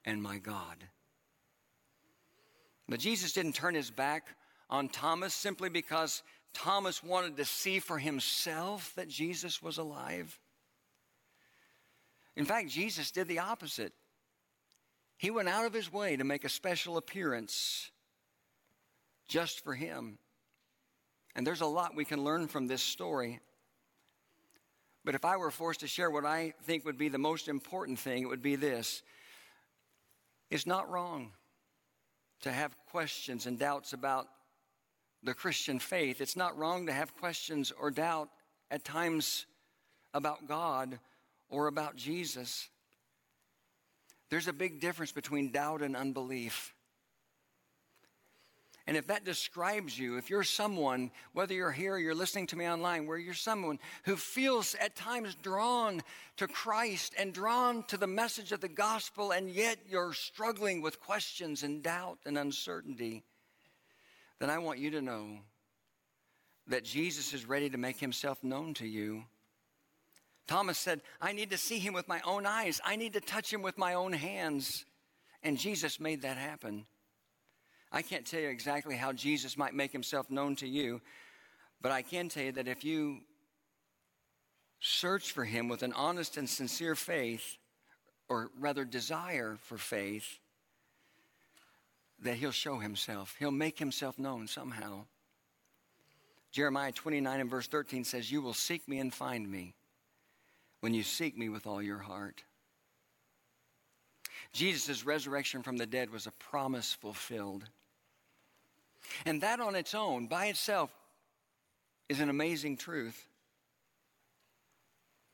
and 0.05 0.21
my 0.21 0.37
God. 0.37 0.77
But 2.87 2.99
Jesus 2.99 3.33
didn't 3.33 3.53
turn 3.53 3.73
his 3.73 3.89
back 3.89 4.27
on 4.69 4.89
Thomas 4.89 5.33
simply 5.33 5.69
because 5.69 6.21
Thomas 6.53 7.03
wanted 7.03 7.37
to 7.37 7.45
see 7.45 7.79
for 7.79 7.97
himself 7.97 8.93
that 8.95 9.07
Jesus 9.07 9.61
was 9.61 9.77
alive. 9.79 10.39
In 12.35 12.45
fact, 12.45 12.69
Jesus 12.69 13.11
did 13.11 13.27
the 13.27 13.39
opposite. 13.39 13.93
He 15.17 15.31
went 15.31 15.49
out 15.49 15.65
of 15.65 15.73
his 15.73 15.91
way 15.91 16.15
to 16.15 16.23
make 16.23 16.43
a 16.43 16.49
special 16.49 16.97
appearance 16.97 17.91
just 19.27 19.63
for 19.63 19.73
him. 19.73 20.17
And 21.35 21.45
there's 21.45 21.61
a 21.61 21.65
lot 21.65 21.95
we 21.95 22.05
can 22.05 22.23
learn 22.23 22.47
from 22.47 22.67
this 22.67 22.81
story. 22.81 23.39
But 25.05 25.15
if 25.15 25.25
I 25.25 25.37
were 25.37 25.51
forced 25.51 25.81
to 25.81 25.87
share 25.87 26.09
what 26.09 26.25
I 26.25 26.53
think 26.63 26.85
would 26.85 26.97
be 26.97 27.09
the 27.09 27.17
most 27.17 27.47
important 27.47 27.99
thing, 27.99 28.23
it 28.23 28.27
would 28.27 28.41
be 28.41 28.55
this 28.55 29.01
it's 30.49 30.67
not 30.67 30.89
wrong 30.89 31.31
to 32.41 32.51
have 32.51 32.75
questions 32.91 33.45
and 33.45 33.57
doubts 33.57 33.93
about 33.93 34.27
the 35.23 35.33
Christian 35.33 35.79
faith. 35.79 36.21
It's 36.21 36.35
not 36.35 36.57
wrong 36.57 36.85
to 36.87 36.93
have 36.93 37.15
questions 37.15 37.71
or 37.71 37.89
doubt 37.89 38.29
at 38.69 38.83
times 38.83 39.45
about 40.13 40.47
God 40.47 40.99
or 41.53 41.67
about 41.67 41.95
Jesus. 41.95 42.67
There's 44.29 44.47
a 44.47 44.53
big 44.53 44.81
difference 44.81 45.11
between 45.11 45.51
doubt 45.51 45.83
and 45.83 45.95
unbelief. 45.95 46.73
And 48.87 48.97
if 48.97 49.07
that 49.07 49.23
describes 49.23 49.97
you, 49.97 50.17
if 50.17 50.29
you're 50.29 50.43
someone, 50.43 51.11
whether 51.31 51.53
you're 51.53 51.71
here 51.71 51.93
or 51.93 51.99
you're 51.99 52.15
listening 52.15 52.47
to 52.47 52.57
me 52.57 52.67
online, 52.67 53.05
where 53.05 53.19
you're 53.19 53.33
someone 53.35 53.79
who 54.03 54.17
feels 54.17 54.75
at 54.75 54.95
times 54.95 55.35
drawn 55.35 56.01
to 56.37 56.47
Christ 56.47 57.13
and 57.17 57.31
drawn 57.31 57.83
to 57.83 57.97
the 57.97 58.07
message 58.07 58.51
of 58.51 58.59
the 58.59 58.67
gospel, 58.67 59.31
and 59.31 59.49
yet 59.49 59.77
you're 59.87 60.13
struggling 60.13 60.81
with 60.81 60.99
questions 60.99 61.63
and 61.63 61.83
doubt 61.83 62.17
and 62.25 62.37
uncertainty, 62.37 63.23
then 64.39 64.49
I 64.49 64.57
want 64.57 64.79
you 64.79 64.91
to 64.91 65.01
know 65.01 65.37
that 66.67 66.83
Jesus 66.83 67.33
is 67.33 67.47
ready 67.47 67.69
to 67.69 67.77
make 67.77 67.99
himself 67.99 68.43
known 68.43 68.73
to 68.75 68.87
you. 68.87 69.23
Thomas 70.47 70.77
said, 70.77 71.01
I 71.21 71.31
need 71.31 71.51
to 71.51 71.57
see 71.57 71.79
him 71.79 71.93
with 71.93 72.07
my 72.07 72.21
own 72.25 72.45
eyes, 72.45 72.81
I 72.83 72.95
need 72.95 73.13
to 73.13 73.21
touch 73.21 73.51
him 73.51 73.61
with 73.61 73.77
my 73.77 73.93
own 73.93 74.13
hands. 74.13 74.85
And 75.41 75.57
Jesus 75.57 75.99
made 75.99 76.21
that 76.21 76.37
happen. 76.37 76.85
I 77.91 78.01
can't 78.01 78.25
tell 78.25 78.39
you 78.39 78.47
exactly 78.47 78.95
how 78.95 79.11
Jesus 79.11 79.57
might 79.57 79.73
make 79.73 79.91
himself 79.91 80.31
known 80.31 80.55
to 80.57 80.67
you, 80.67 81.01
but 81.81 81.91
I 81.91 82.01
can 82.01 82.29
tell 82.29 82.43
you 82.43 82.53
that 82.53 82.67
if 82.67 82.85
you 82.85 83.19
search 84.79 85.31
for 85.31 85.43
him 85.43 85.67
with 85.67 85.83
an 85.83 85.93
honest 85.93 86.37
and 86.37 86.49
sincere 86.49 86.95
faith, 86.95 87.57
or 88.29 88.49
rather 88.59 88.85
desire 88.85 89.57
for 89.61 89.77
faith, 89.77 90.39
that 92.19 92.35
he'll 92.35 92.51
show 92.51 92.79
himself. 92.79 93.35
He'll 93.37 93.51
make 93.51 93.77
himself 93.77 94.17
known 94.17 94.47
somehow. 94.47 95.05
Jeremiah 96.51 96.91
29 96.91 97.39
and 97.41 97.49
verse 97.49 97.67
13 97.67 98.03
says, 98.05 98.31
You 98.31 98.41
will 98.41 98.53
seek 98.53 98.87
me 98.87 98.99
and 98.99 99.13
find 99.13 99.49
me 99.49 99.73
when 100.83 100.93
you 100.93 101.01
seek 101.01 101.37
me 101.37 101.47
with 101.47 101.65
all 101.65 101.81
your 101.81 101.99
heart. 101.99 102.43
Jesus' 104.51 105.05
resurrection 105.05 105.63
from 105.63 105.77
the 105.77 105.85
dead 105.85 106.09
was 106.09 106.27
a 106.27 106.31
promise 106.31 106.91
fulfilled. 106.91 107.63
And 109.25 109.39
that 109.39 109.61
on 109.61 109.75
its 109.75 109.95
own, 109.95 110.27
by 110.27 110.47
itself, 110.47 110.91
is 112.09 112.19
an 112.19 112.27
amazing 112.27 112.75
truth. 112.75 113.29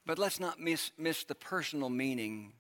But 0.06 0.20
let's 0.20 0.40
not 0.40 0.60
miss, 0.60 0.92
miss 1.00 1.24
the 1.24 1.34
personal 1.34 1.90
meaning 1.90 2.54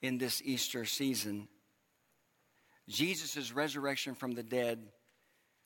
in 0.00 0.18
this 0.18 0.40
Easter 0.44 0.84
season. 0.84 1.48
Jesus' 2.88 3.50
resurrection 3.52 4.14
from 4.14 4.36
the 4.36 4.44
dead 4.44 4.78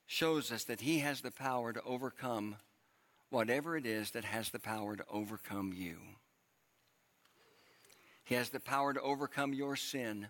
shows 0.07 0.52
us 0.52 0.64
that 0.64 0.81
he 0.81 1.00
has 1.00 1.20
the 1.20 1.31
power 1.31 1.70
to 1.70 1.83
overcome 1.83 2.57
whatever 3.32 3.76
it 3.76 3.86
is 3.86 4.10
that 4.10 4.24
has 4.24 4.50
the 4.50 4.58
power 4.58 4.94
to 4.94 5.04
overcome 5.10 5.72
you. 5.74 5.96
He 8.24 8.34
has 8.34 8.50
the 8.50 8.60
power 8.60 8.92
to 8.92 9.00
overcome 9.00 9.54
your 9.54 9.74
sin. 9.74 10.28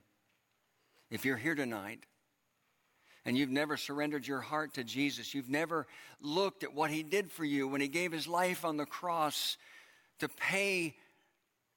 If 1.10 1.24
you're 1.24 1.36
here 1.36 1.56
tonight 1.56 2.00
and 3.24 3.36
you've 3.36 3.50
never 3.50 3.76
surrendered 3.76 4.26
your 4.26 4.40
heart 4.40 4.74
to 4.74 4.84
Jesus, 4.84 5.34
you've 5.34 5.50
never 5.50 5.86
looked 6.20 6.62
at 6.62 6.74
what 6.74 6.90
He 6.90 7.02
did 7.02 7.30
for 7.30 7.44
you 7.44 7.66
when 7.66 7.80
He 7.80 7.88
gave 7.88 8.12
His 8.12 8.28
life 8.28 8.64
on 8.64 8.76
the 8.76 8.86
cross 8.86 9.56
to 10.20 10.28
pay 10.28 10.94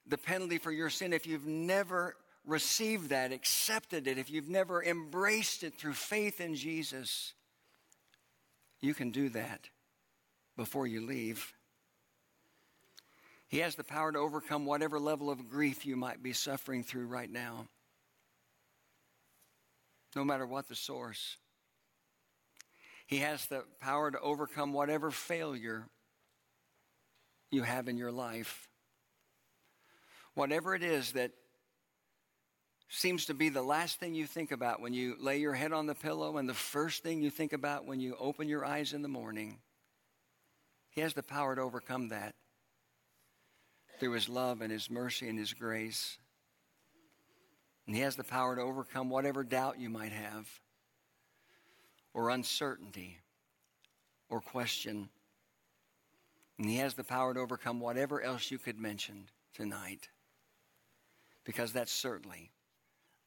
the 0.07 0.17
penalty 0.19 0.59
for 0.59 0.71
your 0.71 0.91
sin, 0.91 1.11
if 1.11 1.25
you've 1.25 1.47
never 1.47 2.15
received 2.45 3.09
that, 3.09 3.31
accepted 3.31 4.07
it, 4.07 4.19
if 4.19 4.29
you've 4.29 4.49
never 4.49 4.83
embraced 4.83 5.63
it 5.63 5.73
through 5.73 5.93
faith 5.93 6.39
in 6.39 6.53
Jesus, 6.53 7.33
you 8.79 8.93
can 8.93 9.09
do 9.09 9.29
that 9.29 9.69
before 10.55 10.87
you 10.87 11.05
leave. 11.05 11.53
He 13.47 13.59
has 13.59 13.75
the 13.75 13.83
power 13.83 14.11
to 14.11 14.19
overcome 14.19 14.65
whatever 14.65 14.99
level 14.99 15.29
of 15.29 15.49
grief 15.49 15.85
you 15.85 15.95
might 15.95 16.23
be 16.23 16.33
suffering 16.33 16.83
through 16.83 17.07
right 17.07 17.31
now 17.31 17.67
no 20.15 20.23
matter 20.23 20.45
what 20.45 20.67
the 20.67 20.75
source. 20.75 21.37
He 23.05 23.17
has 23.17 23.45
the 23.47 23.63
power 23.81 24.09
to 24.09 24.19
overcome 24.19 24.73
whatever 24.73 25.11
failure 25.11 25.87
you 27.51 27.63
have 27.63 27.87
in 27.87 27.97
your 27.97 28.11
life. 28.11 28.69
Whatever 30.33 30.73
it 30.73 30.83
is 30.83 31.11
that 31.11 31.31
seems 32.89 33.25
to 33.25 33.33
be 33.33 33.49
the 33.49 33.61
last 33.61 33.99
thing 33.99 34.15
you 34.15 34.25
think 34.25 34.51
about 34.51 34.79
when 34.81 34.93
you 34.93 35.15
lay 35.19 35.37
your 35.37 35.53
head 35.53 35.73
on 35.73 35.85
the 35.85 35.95
pillow 35.95 36.37
and 36.37 36.47
the 36.47 36.53
first 36.53 37.03
thing 37.03 37.21
you 37.21 37.29
think 37.29 37.53
about 37.53 37.85
when 37.85 37.99
you 37.99 38.15
open 38.19 38.47
your 38.47 38.65
eyes 38.65 38.93
in 38.93 39.01
the 39.01 39.07
morning. 39.07 39.59
He 40.95 41.01
has 41.01 41.13
the 41.13 41.23
power 41.23 41.55
to 41.55 41.61
overcome 41.61 42.07
that 42.09 42.35
through 43.99 44.13
His 44.13 44.29
love 44.29 44.61
and 44.61 44.71
His 44.71 44.89
mercy 44.89 45.27
and 45.27 45.37
His 45.37 45.53
grace. 45.53 46.17
And 47.85 47.95
He 47.95 48.01
has 48.01 48.15
the 48.15 48.23
power 48.23 48.55
to 48.55 48.61
overcome 48.61 49.09
whatever 49.09 49.43
doubt 49.43 49.77
you 49.77 49.89
might 49.89 50.13
have, 50.13 50.47
or 52.13 52.29
uncertainty, 52.29 53.19
or 54.29 54.39
question. 54.39 55.09
And 56.57 56.69
He 56.69 56.77
has 56.77 56.93
the 56.93 57.03
power 57.03 57.33
to 57.33 57.41
overcome 57.41 57.81
whatever 57.81 58.21
else 58.21 58.49
you 58.49 58.57
could 58.57 58.79
mention 58.79 59.25
tonight, 59.53 60.07
because 61.43 61.73
that's 61.73 61.91
certainly 61.91 62.51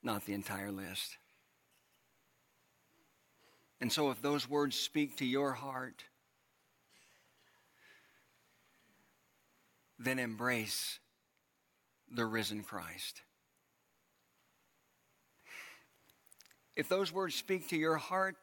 not 0.03 0.25
the 0.25 0.33
entire 0.33 0.73
list. 0.73 1.19
And 3.79 3.93
so, 3.93 4.11
if 4.11 4.23
those 4.23 4.49
words 4.49 4.75
speak 4.75 5.19
to 5.19 5.27
your 5.27 5.53
heart, 5.53 6.05
then 9.99 10.19
embrace 10.19 10.99
the 12.11 12.25
risen 12.25 12.63
Christ. 12.63 13.23
if 16.79 16.89
those 16.89 17.13
words 17.13 17.35
speak 17.35 17.69
to 17.69 17.77
your 17.77 17.97
heart, 17.97 18.37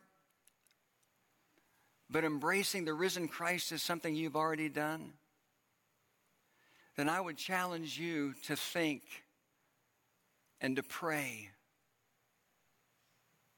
but 2.10 2.26
embracing 2.26 2.84
the 2.84 2.94
risen 2.94 3.30
Christ 3.30 3.72
is 3.72 3.82
something 3.82 4.14
you've 4.14 4.36
already 4.36 4.68
done, 4.68 5.14
then 6.98 7.08
I 7.08 7.22
would 7.22 7.38
challenge 7.38 7.98
you 7.98 8.34
to 8.44 8.58
think 8.58 9.04
and 10.60 10.76
to 10.76 10.84
pray 10.84 11.50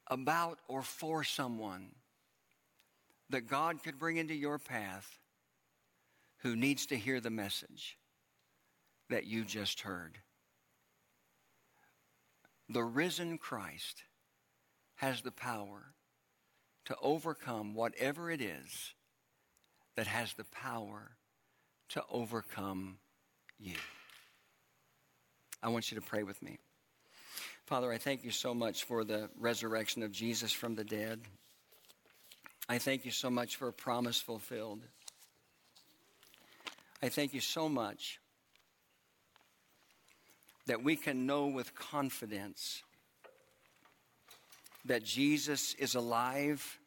about 0.05 0.59
or 0.67 0.83
for 0.83 1.23
someone 1.23 1.89
that 3.31 3.47
God 3.47 3.81
could 3.83 3.97
bring 3.97 4.17
into 4.17 4.35
your 4.35 4.59
path 4.59 5.17
who 6.43 6.55
needs 6.55 6.85
to 6.87 6.97
hear 6.97 7.19
the 7.19 7.29
message 7.29 7.97
that 9.09 9.25
you 9.25 9.43
just 9.43 9.81
heard. 9.81 10.19
The 12.69 12.83
risen 12.83 13.37
Christ 13.37 14.03
has 14.95 15.21
the 15.21 15.31
power 15.31 15.93
to 16.85 16.95
overcome 17.01 17.73
whatever 17.73 18.29
it 18.29 18.41
is 18.41 18.93
that 19.95 20.07
has 20.07 20.33
the 20.33 20.43
power 20.45 21.11
to 21.89 22.03
overcome 22.11 22.97
you. 23.59 23.75
I 25.63 25.69
want 25.69 25.91
you 25.91 25.99
to 25.99 26.05
pray 26.05 26.23
with 26.23 26.41
me. 26.41 26.59
Father, 27.65 27.91
I 27.91 27.97
thank 27.97 28.23
you 28.23 28.31
so 28.31 28.53
much 28.53 28.83
for 28.83 29.03
the 29.03 29.29
resurrection 29.39 30.03
of 30.03 30.11
Jesus 30.11 30.51
from 30.53 30.75
the 30.75 30.83
dead. 30.83 31.21
I 32.69 32.77
thank 32.77 33.05
you 33.05 33.11
so 33.11 33.29
much 33.29 33.55
for 33.55 33.67
a 33.67 33.73
promise 33.73 34.19
fulfilled. 34.19 34.81
I 37.01 37.09
thank 37.09 37.33
you 37.33 37.41
so 37.41 37.69
much 37.69 38.19
that 40.65 40.83
we 40.83 40.95
can 40.95 41.25
know 41.25 41.47
with 41.47 41.75
confidence 41.75 42.83
that 44.85 45.03
Jesus 45.03 45.73
is 45.75 45.95
alive 45.95 46.79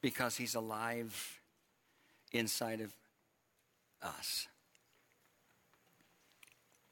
because 0.00 0.36
he's 0.36 0.54
alive 0.54 1.40
inside 2.32 2.80
of 2.80 2.92
us. 4.02 4.48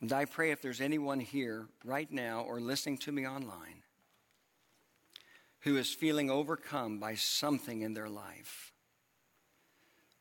And 0.01 0.13
I 0.13 0.25
pray 0.25 0.51
if 0.51 0.63
there's 0.63 0.81
anyone 0.81 1.21
here 1.21 1.67
right 1.85 2.11
now 2.11 2.43
or 2.43 2.61
listening 2.61 2.99
to 2.99 3.13
me 3.13 3.27
online 3.27 3.83
who 5.61 5.77
is 5.77 5.93
feeling 5.93 6.31
overcome 6.31 6.99
by 6.99 7.15
something 7.15 7.83
in 7.83 7.93
their 7.93 8.09
life, 8.09 8.73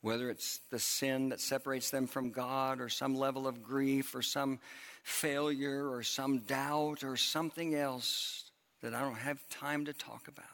whether 0.02 0.30
it's 0.30 0.62
the 0.70 0.80
sin 0.80 1.30
that 1.30 1.42
separates 1.42 1.90
them 1.90 2.08
from 2.08 2.32
God 2.32 2.80
or 2.80 2.90
some 2.90 3.16
level 3.16 3.48
of 3.48 3.64
grief 3.64 4.16
or 4.16 4.22
some 4.22 4.60
failure 5.04 5.90
or 5.90 6.04
some 6.04 6.40
doubt 6.40 7.04
or 7.04 7.18
something 7.18 7.76
else 7.76 8.52
that 8.82 8.94
I 8.94 9.02
don't 9.02 9.16
have 9.16 9.48
time 9.50 9.86
to 9.86 9.94
talk 9.94 10.28
about, 10.28 10.46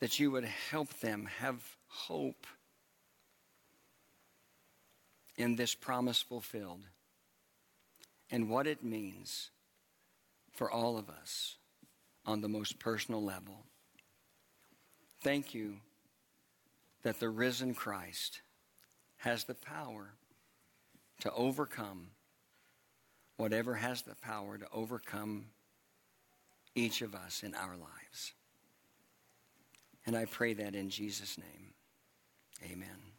that 0.00 0.18
you 0.20 0.30
would 0.32 0.44
help 0.44 1.00
them 1.00 1.28
have 1.38 1.62
hope 1.88 2.46
in 5.36 5.56
this 5.56 5.74
promise 5.74 6.20
fulfilled 6.20 6.82
and 8.30 8.50
what 8.50 8.66
it 8.66 8.84
means 8.84 9.50
for 10.52 10.70
all 10.70 10.98
of 10.98 11.08
us 11.08 11.56
on 12.26 12.40
the 12.40 12.48
most 12.48 12.78
personal 12.78 13.22
level. 13.22 13.64
Thank 15.22 15.54
you 15.54 15.76
that 17.04 17.20
the 17.20 17.28
risen 17.28 17.74
Christ 17.74 18.40
has 19.18 19.44
the 19.44 19.54
power 19.54 20.14
to 21.20 21.32
overcome 21.32 22.08
whatever 23.36 23.74
has 23.74 24.02
the 24.02 24.14
power 24.16 24.58
to 24.58 24.66
overcome 24.72 25.46
each 26.74 27.02
of 27.02 27.14
us 27.14 27.42
in 27.42 27.54
our 27.54 27.76
lives. 27.76 28.32
And 30.06 30.16
I 30.16 30.24
pray 30.24 30.54
that 30.54 30.74
in 30.74 30.90
Jesus' 30.90 31.38
name. 31.38 31.72
Amen. 32.70 33.13